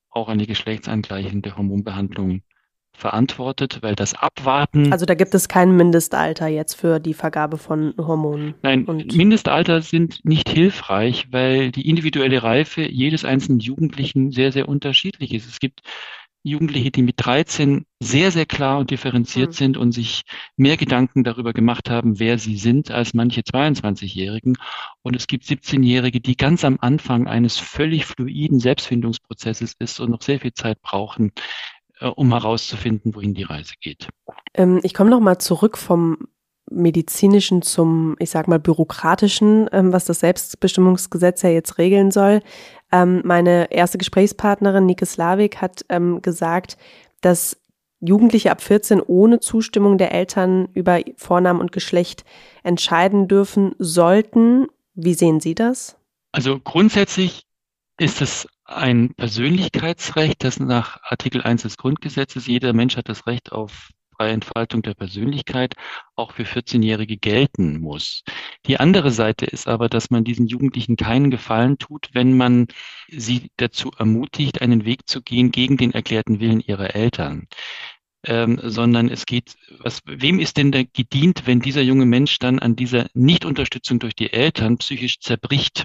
auch 0.09 0.29
eine 0.29 0.45
geschlechtsangleichende 0.45 1.57
Hormonbehandlung 1.57 2.41
verantwortet, 2.95 3.79
weil 3.81 3.95
das 3.95 4.13
Abwarten. 4.13 4.91
Also 4.91 5.05
da 5.05 5.13
gibt 5.13 5.35
es 5.35 5.47
kein 5.47 5.75
Mindestalter 5.75 6.47
jetzt 6.47 6.75
für 6.75 6.99
die 6.99 7.13
Vergabe 7.13 7.57
von 7.57 7.93
Hormonen. 7.97 8.55
Nein, 8.61 8.85
Mindestalter 9.13 9.81
sind 9.81 10.23
nicht 10.23 10.49
hilfreich, 10.49 11.27
weil 11.31 11.71
die 11.71 11.87
individuelle 11.89 12.43
Reife 12.43 12.81
jedes 12.81 13.25
einzelnen 13.25 13.59
Jugendlichen 13.59 14.31
sehr, 14.31 14.51
sehr 14.51 14.67
unterschiedlich 14.69 15.33
ist. 15.33 15.47
Es 15.47 15.59
gibt 15.59 15.81
Jugendliche, 16.47 16.91
die 16.91 17.01
mit 17.01 17.15
13 17.17 17.87
sehr, 17.99 18.29
sehr 18.29 18.45
klar 18.45 18.77
und 18.77 18.91
differenziert 18.91 19.49
mhm. 19.49 19.53
sind 19.53 19.77
und 19.77 19.93
sich 19.93 20.21
mehr 20.57 20.77
Gedanken 20.77 21.23
darüber 21.23 21.53
gemacht 21.53 21.89
haben, 21.89 22.19
wer 22.19 22.37
sie 22.37 22.55
sind, 22.57 22.91
als 22.91 23.15
manche 23.15 23.41
22-Jährigen. 23.41 24.55
Und 25.01 25.15
es 25.15 25.25
gibt 25.25 25.45
17-Jährige, 25.45 26.21
die 26.21 26.37
ganz 26.37 26.63
am 26.63 26.77
Anfang 26.79 27.27
eines 27.27 27.57
völlig 27.57 28.05
fluiden 28.05 28.59
Selbstfindungsprozesses 28.59 29.73
ist 29.79 29.99
und 29.99 30.11
noch 30.11 30.21
sehr 30.21 30.39
viel 30.39 30.53
Zeit 30.53 30.79
brauchen, 30.83 31.31
um 32.01 32.31
herauszufinden, 32.31 33.15
wohin 33.15 33.33
die 33.33 33.43
Reise 33.43 33.73
geht. 33.79 34.09
Ähm, 34.53 34.79
ich 34.83 34.93
komme 34.93 35.09
noch 35.09 35.19
mal 35.19 35.37
zurück 35.37 35.77
vom 35.77 36.27
medizinischen 36.69 37.61
zum, 37.61 38.15
ich 38.19 38.29
sag 38.31 38.47
mal, 38.47 38.59
bürokratischen, 38.59 39.69
ähm, 39.71 39.93
was 39.93 40.05
das 40.05 40.19
Selbstbestimmungsgesetz 40.19 41.41
ja 41.43 41.49
jetzt 41.49 41.77
regeln 41.77 42.11
soll. 42.11 42.41
Ähm, 42.91 43.21
meine 43.23 43.71
erste 43.71 43.97
Gesprächspartnerin, 43.97 44.85
Nike 44.85 45.05
Slavik, 45.05 45.61
hat 45.61 45.85
ähm, 45.89 46.21
gesagt, 46.21 46.77
dass 47.21 47.57
Jugendliche 48.01 48.51
ab 48.51 48.61
14 48.61 49.01
ohne 49.01 49.39
Zustimmung 49.39 49.97
der 49.97 50.13
Eltern 50.13 50.67
über 50.73 50.99
Vornamen 51.17 51.59
und 51.59 51.71
Geschlecht 51.71 52.25
entscheiden 52.63 53.27
dürfen 53.27 53.75
sollten. 53.79 54.67
Wie 54.93 55.13
sehen 55.13 55.39
Sie 55.39 55.55
das? 55.55 55.97
Also 56.31 56.59
grundsätzlich 56.59 57.43
ist 57.97 58.21
es 58.21 58.47
ein 58.65 59.13
Persönlichkeitsrecht, 59.15 60.43
das 60.43 60.59
nach 60.59 61.01
Artikel 61.03 61.41
1 61.41 61.63
des 61.63 61.77
Grundgesetzes, 61.77 62.47
jeder 62.47 62.73
Mensch 62.73 62.97
hat 62.97 63.09
das 63.09 63.27
Recht 63.27 63.51
auf 63.51 63.89
freie 64.15 64.31
Entfaltung 64.31 64.81
der 64.81 64.93
Persönlichkeit 64.93 65.75
auch 66.15 66.31
für 66.31 66.43
14-Jährige 66.43 67.17
gelten 67.17 67.79
muss. 67.79 68.23
Die 68.65 68.79
andere 68.79 69.11
Seite 69.11 69.45
ist 69.45 69.67
aber, 69.67 69.89
dass 69.89 70.09
man 70.09 70.23
diesen 70.23 70.47
Jugendlichen 70.47 70.95
keinen 70.95 71.31
Gefallen 71.31 71.77
tut, 71.77 72.09
wenn 72.13 72.37
man 72.37 72.67
sie 73.09 73.51
dazu 73.57 73.91
ermutigt, 73.97 74.61
einen 74.61 74.85
Weg 74.85 75.07
zu 75.07 75.21
gehen 75.21 75.51
gegen 75.51 75.77
den 75.77 75.91
erklärten 75.91 76.39
Willen 76.39 76.61
ihrer 76.61 76.95
Eltern. 76.95 77.47
Ähm, 78.27 78.59
sondern 78.63 79.09
es 79.09 79.27
geht, 79.27 79.55
was, 79.79 80.01
wem 80.05 80.39
ist 80.39 80.57
denn 80.57 80.71
da 80.71 80.81
gedient, 80.81 81.43
wenn 81.45 81.59
dieser 81.59 81.81
junge 81.81 82.07
Mensch 82.07 82.39
dann 82.39 82.57
an 82.57 82.75
dieser 82.75 83.05
Nichtunterstützung 83.13 83.99
durch 83.99 84.15
die 84.15 84.33
Eltern 84.33 84.77
psychisch 84.77 85.19
zerbricht? 85.19 85.83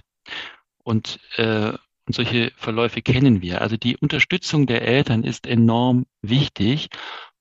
Und, 0.83 1.21
äh, 1.37 1.75
und 2.11 2.15
solche 2.15 2.51
Verläufe 2.57 3.03
kennen 3.03 3.41
wir. 3.41 3.63
Also 3.63 3.77
die 3.77 3.97
Unterstützung 3.97 4.67
der 4.67 4.83
Eltern 4.83 5.23
ist 5.23 5.47
enorm 5.47 6.07
wichtig. 6.23 6.89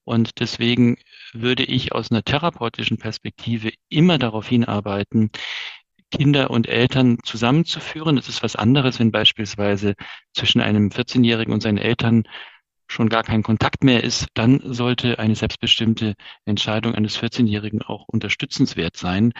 Und 0.04 0.40
deswegen 0.40 0.98
würde 1.34 1.64
ich 1.64 1.92
aus 1.94 2.12
einer 2.12 2.22
therapeutischen 2.22 3.00
Perspektive 3.00 3.72
immer 3.90 4.20
darauf 4.20 4.48
hinarbeiten, 4.48 5.32
Kinder 6.12 6.52
und 6.52 6.68
Eltern 6.68 7.18
zusammenzuführen. 7.24 8.16
Das 8.16 8.30
ist 8.30 8.44
was 8.44 8.56
anderes, 8.56 9.00
wenn 9.00 9.12
beispielsweise 9.12 9.96
zwischen 10.36 10.62
einem 10.62 10.90
14-Jährigen 10.90 11.52
und 11.52 11.64
seinen 11.64 11.80
Eltern 11.80 12.26
schon 12.86 13.10
gar 13.10 13.24
kein 13.24 13.42
Kontakt 13.42 13.84
mehr 13.84 14.04
ist, 14.04 14.28
dann 14.36 14.62
sollte 14.64 15.18
eine 15.18 15.34
selbstbestimmte 15.34 16.14
Entscheidung 16.46 16.94
eines 16.94 17.20
14-Jährigen 17.20 17.82
auch 17.82 18.08
unterstützenswert 18.08 18.98
sein. 18.98 19.34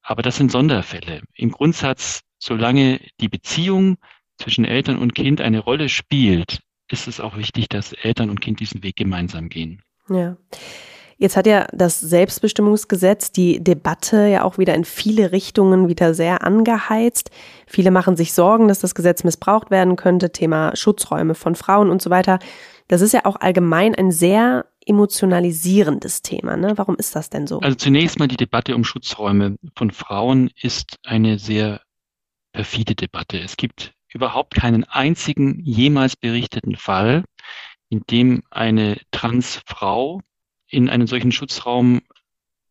Aber 0.00 0.22
das 0.22 0.36
sind 0.36 0.50
Sonderfälle. 0.50 1.20
Im 1.34 1.50
Grundsatz, 1.50 2.22
solange 2.38 2.98
die 3.20 3.28
Beziehung 3.28 3.98
zwischen 4.40 4.64
Eltern 4.64 4.98
und 4.98 5.14
Kind 5.14 5.40
eine 5.40 5.60
Rolle 5.60 5.88
spielt, 5.88 6.60
ist 6.88 7.06
es 7.06 7.20
auch 7.20 7.36
wichtig, 7.36 7.68
dass 7.68 7.92
Eltern 7.92 8.30
und 8.30 8.40
Kind 8.40 8.60
diesen 8.60 8.82
Weg 8.82 8.96
gemeinsam 8.96 9.48
gehen. 9.48 9.82
Ja. 10.08 10.36
Jetzt 11.18 11.36
hat 11.36 11.46
ja 11.46 11.66
das 11.72 12.00
Selbstbestimmungsgesetz 12.00 13.30
die 13.30 13.62
Debatte 13.62 14.26
ja 14.26 14.42
auch 14.42 14.56
wieder 14.56 14.74
in 14.74 14.86
viele 14.86 15.32
Richtungen 15.32 15.86
wieder 15.86 16.14
sehr 16.14 16.42
angeheizt. 16.42 17.30
Viele 17.66 17.90
machen 17.90 18.16
sich 18.16 18.32
Sorgen, 18.32 18.68
dass 18.68 18.80
das 18.80 18.94
Gesetz 18.94 19.22
missbraucht 19.22 19.70
werden 19.70 19.96
könnte, 19.96 20.32
Thema 20.32 20.74
Schutzräume 20.74 21.34
von 21.34 21.54
Frauen 21.56 21.90
und 21.90 22.00
so 22.00 22.08
weiter. 22.08 22.38
Das 22.88 23.02
ist 23.02 23.12
ja 23.12 23.26
auch 23.26 23.36
allgemein 23.36 23.94
ein 23.94 24.10
sehr 24.10 24.64
emotionalisierendes 24.86 26.22
Thema. 26.22 26.56
Ne? 26.56 26.72
Warum 26.76 26.96
ist 26.96 27.14
das 27.14 27.28
denn 27.28 27.46
so? 27.46 27.60
Also 27.60 27.76
zunächst 27.76 28.18
mal 28.18 28.26
die 28.26 28.38
Debatte 28.38 28.74
um 28.74 28.82
Schutzräume 28.82 29.56
von 29.76 29.90
Frauen 29.90 30.50
ist 30.60 30.96
eine 31.04 31.38
sehr 31.38 31.82
perfide 32.52 32.94
Debatte. 32.94 33.38
Es 33.38 33.58
gibt 33.58 33.92
überhaupt 34.12 34.54
keinen 34.54 34.84
einzigen 34.84 35.60
jemals 35.64 36.16
berichteten 36.16 36.76
Fall, 36.76 37.24
in 37.88 38.02
dem 38.10 38.42
eine 38.50 38.98
Transfrau 39.10 40.20
in 40.68 40.88
einen 40.88 41.06
solchen 41.06 41.32
Schutzraum 41.32 42.00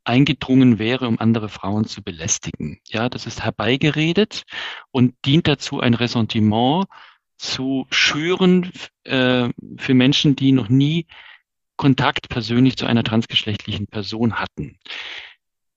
eingedrungen 0.03 0.79
wäre, 0.79 1.07
um 1.07 1.19
andere 1.19 1.49
Frauen 1.49 1.85
zu 1.85 2.01
belästigen. 2.01 2.79
Ja, 2.87 3.09
das 3.09 3.25
ist 3.25 3.43
herbeigeredet 3.43 4.43
und 4.91 5.13
dient 5.25 5.47
dazu, 5.47 5.79
ein 5.79 5.93
Ressentiment 5.93 6.87
zu 7.37 7.85
schüren 7.89 8.71
äh, 9.03 9.49
für 9.77 9.93
Menschen, 9.93 10.35
die 10.35 10.51
noch 10.51 10.69
nie 10.69 11.05
Kontakt 11.77 12.27
persönlich 12.27 12.75
zu 12.75 12.85
einer 12.85 13.03
transgeschlechtlichen 13.03 13.87
Person 13.87 14.35
hatten. 14.35 14.77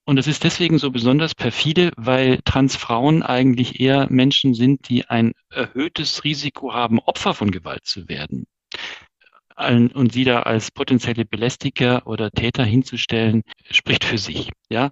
Und 0.04 0.18
es 0.18 0.26
ist 0.26 0.42
deswegen 0.42 0.78
so 0.78 0.90
besonders 0.90 1.34
perfide, 1.34 1.92
weil 1.96 2.40
Transfrauen 2.44 3.22
eigentlich 3.22 3.78
eher 3.78 4.08
Menschen 4.10 4.54
sind, 4.54 4.88
die 4.88 5.08
ein 5.08 5.32
erhöhtes 5.50 6.24
Risiko 6.24 6.74
haben, 6.74 6.98
Opfer 6.98 7.34
von 7.34 7.50
Gewalt 7.50 7.84
zu 7.84 8.08
werden 8.08 8.46
und 9.56 10.12
sie 10.12 10.24
da 10.24 10.42
als 10.42 10.70
potenzielle 10.70 11.24
Belästiger 11.24 12.06
oder 12.06 12.30
Täter 12.30 12.64
hinzustellen, 12.64 13.42
spricht 13.70 14.04
für 14.04 14.18
sich. 14.18 14.50
Ja, 14.70 14.90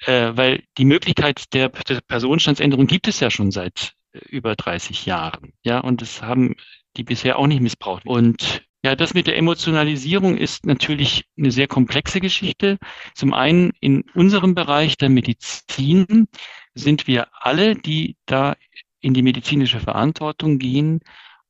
äh, 0.00 0.32
weil 0.34 0.62
die 0.78 0.84
Möglichkeit 0.84 1.52
der, 1.54 1.70
der 1.70 2.00
Personenstandsänderung 2.06 2.86
gibt 2.86 3.08
es 3.08 3.20
ja 3.20 3.30
schon 3.30 3.50
seit 3.50 3.94
äh, 4.12 4.18
über 4.28 4.54
30 4.54 5.06
Jahren. 5.06 5.52
Ja, 5.64 5.80
und 5.80 6.02
das 6.02 6.22
haben 6.22 6.54
die 6.96 7.04
bisher 7.04 7.38
auch 7.38 7.46
nicht 7.46 7.62
missbraucht. 7.62 8.06
Und 8.06 8.65
ja, 8.86 8.94
das 8.94 9.14
mit 9.14 9.26
der 9.26 9.36
Emotionalisierung 9.36 10.36
ist 10.36 10.64
natürlich 10.64 11.24
eine 11.36 11.50
sehr 11.50 11.66
komplexe 11.66 12.20
Geschichte. 12.20 12.78
Zum 13.16 13.34
einen 13.34 13.72
in 13.80 14.04
unserem 14.14 14.54
Bereich 14.54 14.96
der 14.96 15.08
Medizin 15.08 16.28
sind 16.72 17.08
wir 17.08 17.26
alle, 17.32 17.74
die 17.74 18.16
da 18.26 18.54
in 19.00 19.12
die 19.12 19.22
medizinische 19.22 19.80
Verantwortung 19.80 20.60
gehen, 20.60 21.00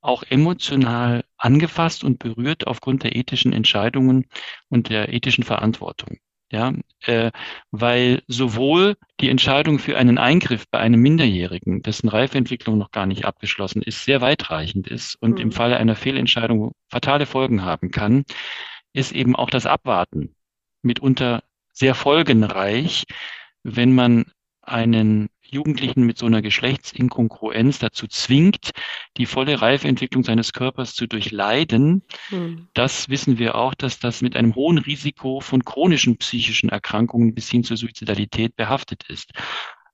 auch 0.01 0.23
emotional 0.23 1.25
angefasst 1.37 2.05
und 2.05 2.19
berührt 2.19 2.67
aufgrund 2.67 3.03
der 3.03 3.15
ethischen 3.15 3.53
Entscheidungen 3.53 4.25
und 4.71 4.89
der 4.89 5.13
ethischen 5.13 5.45
Verantwortung. 5.45 6.17
Ja, 6.53 6.73
äh, 7.01 7.33
weil 7.73 8.23
sowohl 8.29 8.97
die 9.21 9.31
Entscheidung 9.31 9.81
für 9.81 9.99
einen 9.99 10.17
Eingriff 10.17 10.65
bei 10.71 10.79
einem 10.79 11.01
Minderjährigen, 11.01 11.83
dessen 11.83 12.09
Reifeentwicklung 12.09 12.79
noch 12.79 12.93
gar 12.93 13.07
nicht 13.07 13.25
abgeschlossen 13.25 13.83
ist, 13.83 14.05
sehr 14.05 14.21
weitreichend 14.21 14.87
ist 14.87 15.17
und 15.17 15.33
mhm. 15.33 15.41
im 15.41 15.53
Falle 15.53 15.77
einer 15.77 15.97
Fehlentscheidung 15.97 16.73
fatale 16.89 17.27
Folgen 17.27 17.65
haben 17.65 17.91
kann, 17.91 18.25
ist 18.93 19.11
eben 19.11 19.35
auch 19.35 19.51
das 19.51 19.67
Abwarten 19.67 20.37
mitunter 20.83 21.43
sehr 21.73 21.97
folgenreich, 21.97 23.05
wenn 23.65 23.93
man 23.93 24.27
einen 24.63 25.29
Jugendlichen 25.51 26.03
mit 26.05 26.19
so 26.19 26.27
einer 26.27 26.43
Geschlechtsinkongruenz 26.43 27.79
dazu 27.79 28.07
zwingt, 28.07 28.71
die 29.17 29.27
volle 29.27 29.61
Reifeentwicklung 29.61 30.25
seines 30.25 30.53
Körpers 30.53 30.95
zu 30.95 31.07
durchleiden. 31.07 32.03
Mhm. 32.31 32.69
Das 32.75 33.09
wissen 33.09 33.39
wir 33.39 33.55
auch, 33.55 33.75
dass 33.75 33.99
das 33.99 34.23
mit 34.23 34.37
einem 34.37 34.55
hohen 34.55 34.79
Risiko 34.79 35.41
von 35.41 35.65
chronischen 35.65 36.19
psychischen 36.19 36.69
Erkrankungen 36.69 37.35
bis 37.35 37.51
hin 37.51 37.65
zur 37.65 37.77
Suizidalität 37.77 38.57
behaftet 38.57 39.05
ist. 39.09 39.33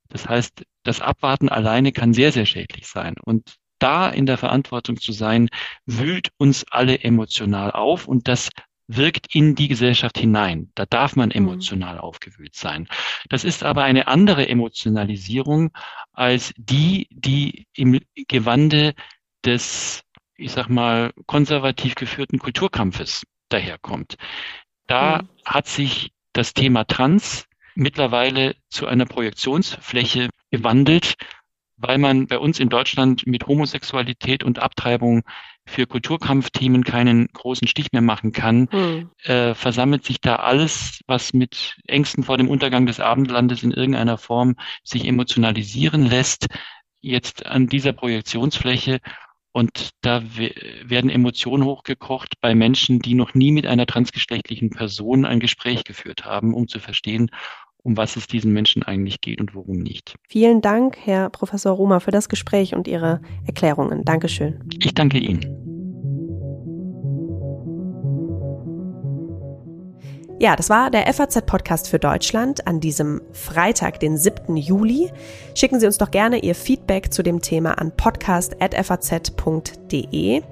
Das 0.09 0.29
heißt, 0.29 0.65
das 0.83 1.01
Abwarten 1.01 1.49
alleine 1.49 1.93
kann 1.93 2.13
sehr, 2.13 2.33
sehr 2.33 2.47
schädlich 2.47 2.87
sein. 2.87 3.15
Und 3.25 3.57
da 3.79 4.09
in 4.11 4.27
der 4.27 4.39
Verantwortung 4.39 5.01
zu 5.01 5.13
sein, 5.13 5.49
wühlt 5.87 6.31
uns 6.37 6.65
alle 6.71 7.01
emotional 7.01 7.73
auf 7.73 8.07
und 8.07 8.29
das 8.29 8.51
wirkt 8.89 9.35
in 9.35 9.55
die 9.55 9.69
Gesellschaft 9.69 10.19
hinein. 10.19 10.71
Da 10.75 10.87
darf 10.87 11.17
man 11.17 11.29
mhm. 11.29 11.37
emotional 11.37 11.97
mhm. 11.97 12.01
aufgewühlt 12.01 12.55
sein. 12.55 12.89
Das 13.29 13.45
ist 13.45 13.63
aber 13.63 13.85
eine 13.85 14.07
andere 14.09 14.49
Emotionalisierung 14.49 15.71
als 16.13 16.53
die, 16.57 17.09
die 17.11 17.67
im 17.75 18.01
Gewande 18.29 18.95
des, 19.45 20.03
ich 20.37 20.53
sag 20.53 20.69
mal, 20.69 21.13
konservativ 21.27 21.95
geführten 21.95 22.39
Kulturkampfes 22.39 23.25
daherkommt. 23.49 24.17
Da 24.87 25.23
mhm. 25.23 25.29
hat 25.45 25.67
sich 25.67 26.13
das 26.33 26.55
Thema 26.55 26.85
Trans 26.85 27.47
mittlerweile 27.75 28.55
zu 28.69 28.87
einer 28.87 29.07
Projektionsfläche 29.07 30.29
gewandelt, 30.51 31.15
weil 31.83 31.99
man 31.99 32.27
bei 32.27 32.39
uns 32.39 32.61
in 32.61 32.69
Deutschland 32.69 33.27
mit 33.27 33.47
Homosexualität 33.47 34.45
und 34.45 34.61
Abtreibung 34.61 35.23
für 35.67 35.87
Kulturkampfthemen 35.87 36.85
keinen 36.85 37.29
großen 37.29 37.69
Stich 37.69 37.93
mehr 37.93 38.03
machen 38.03 38.33
kann, 38.33 38.69
hm. 38.71 39.11
äh, 39.25 39.55
versammelt 39.55 40.05
sich 40.05 40.21
da 40.21 40.37
alles, 40.37 41.01
was 41.07 41.33
mit 41.33 41.77
Ängsten 41.87 42.25
vor 42.25 42.37
dem 42.37 42.49
Untergang 42.49 42.87
des 42.87 43.01
Abendlandes 43.01 43.63
in 43.63 43.71
irgendeiner 43.71 44.19
Form 44.19 44.57
sich 44.83 45.07
emotionalisieren 45.07 46.05
lässt, 46.07 46.47
jetzt 47.01 47.47
an 47.47 47.69
dieser 47.69 47.93
Projektionsfläche. 47.93 49.01
Und 49.55 49.91
da 50.01 50.23
werden 50.83 51.11
Emotionen 51.11 51.65
hochgekocht 51.65 52.41
bei 52.41 52.55
Menschen, 52.55 53.01
die 53.01 53.15
noch 53.15 53.35
nie 53.35 53.53
mit 53.53 53.67
einer 53.67 53.87
transgeschlechtlichen 53.87 54.71
Person 54.71 55.27
ein 55.27 55.41
Gespräch 55.41 55.85
geführt 55.85 56.25
haben, 56.25 56.55
um 56.55 56.69
zu 56.69 56.79
verstehen, 56.79 57.31
um 57.83 57.97
was 57.97 58.17
es 58.17 58.27
diesen 58.27 58.53
Menschen 58.53 58.83
eigentlich 58.83 59.21
geht 59.21 59.41
und 59.41 59.55
worum 59.55 59.79
nicht. 59.79 60.17
Vielen 60.29 60.61
Dank, 60.61 60.97
Herr 61.03 61.31
Professor 61.31 61.73
Roma, 61.73 62.01
für 62.01 62.11
das 62.11 62.29
Gespräch 62.29 62.75
und 62.75 62.89
Ihre 62.89 63.21
Erklärungen. 63.47 64.05
Dankeschön. 64.05 64.63
Ich 64.81 64.95
danke 64.95 65.19
Ihnen. 65.19 65.63
Ja, 70.43 70.57
das 70.57 70.69
war 70.71 70.91
der 70.91 71.07
FAZ-Podcast 71.13 71.89
für 71.89 71.99
Deutschland 72.01 72.67
an 72.67 72.81
diesem 72.81 73.21
Freitag, 73.31 74.01
den 74.01 74.19
7. 74.19 74.57
Juli. 74.57 75.13
Schicken 75.55 75.79
Sie 75.79 75.87
uns 75.87 75.99
doch 75.99 76.11
gerne 76.11 76.43
Ihr 76.43 76.57
Feedback 76.57 77.13
zu 77.13 77.23
dem 77.23 77.41
Thema 77.41 77.79
an 77.79 77.97
podcast.faz.de. 77.97 80.43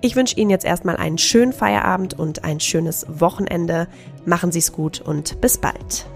Ich 0.00 0.16
wünsche 0.16 0.36
Ihnen 0.36 0.48
jetzt 0.48 0.64
erstmal 0.64 0.96
einen 0.96 1.18
schönen 1.18 1.52
Feierabend 1.52 2.18
und 2.18 2.42
ein 2.42 2.58
schönes 2.58 3.04
Wochenende. 3.08 3.86
Machen 4.24 4.50
Sie 4.50 4.60
es 4.60 4.72
gut 4.72 5.02
und 5.02 5.42
bis 5.42 5.58
bald. 5.58 6.06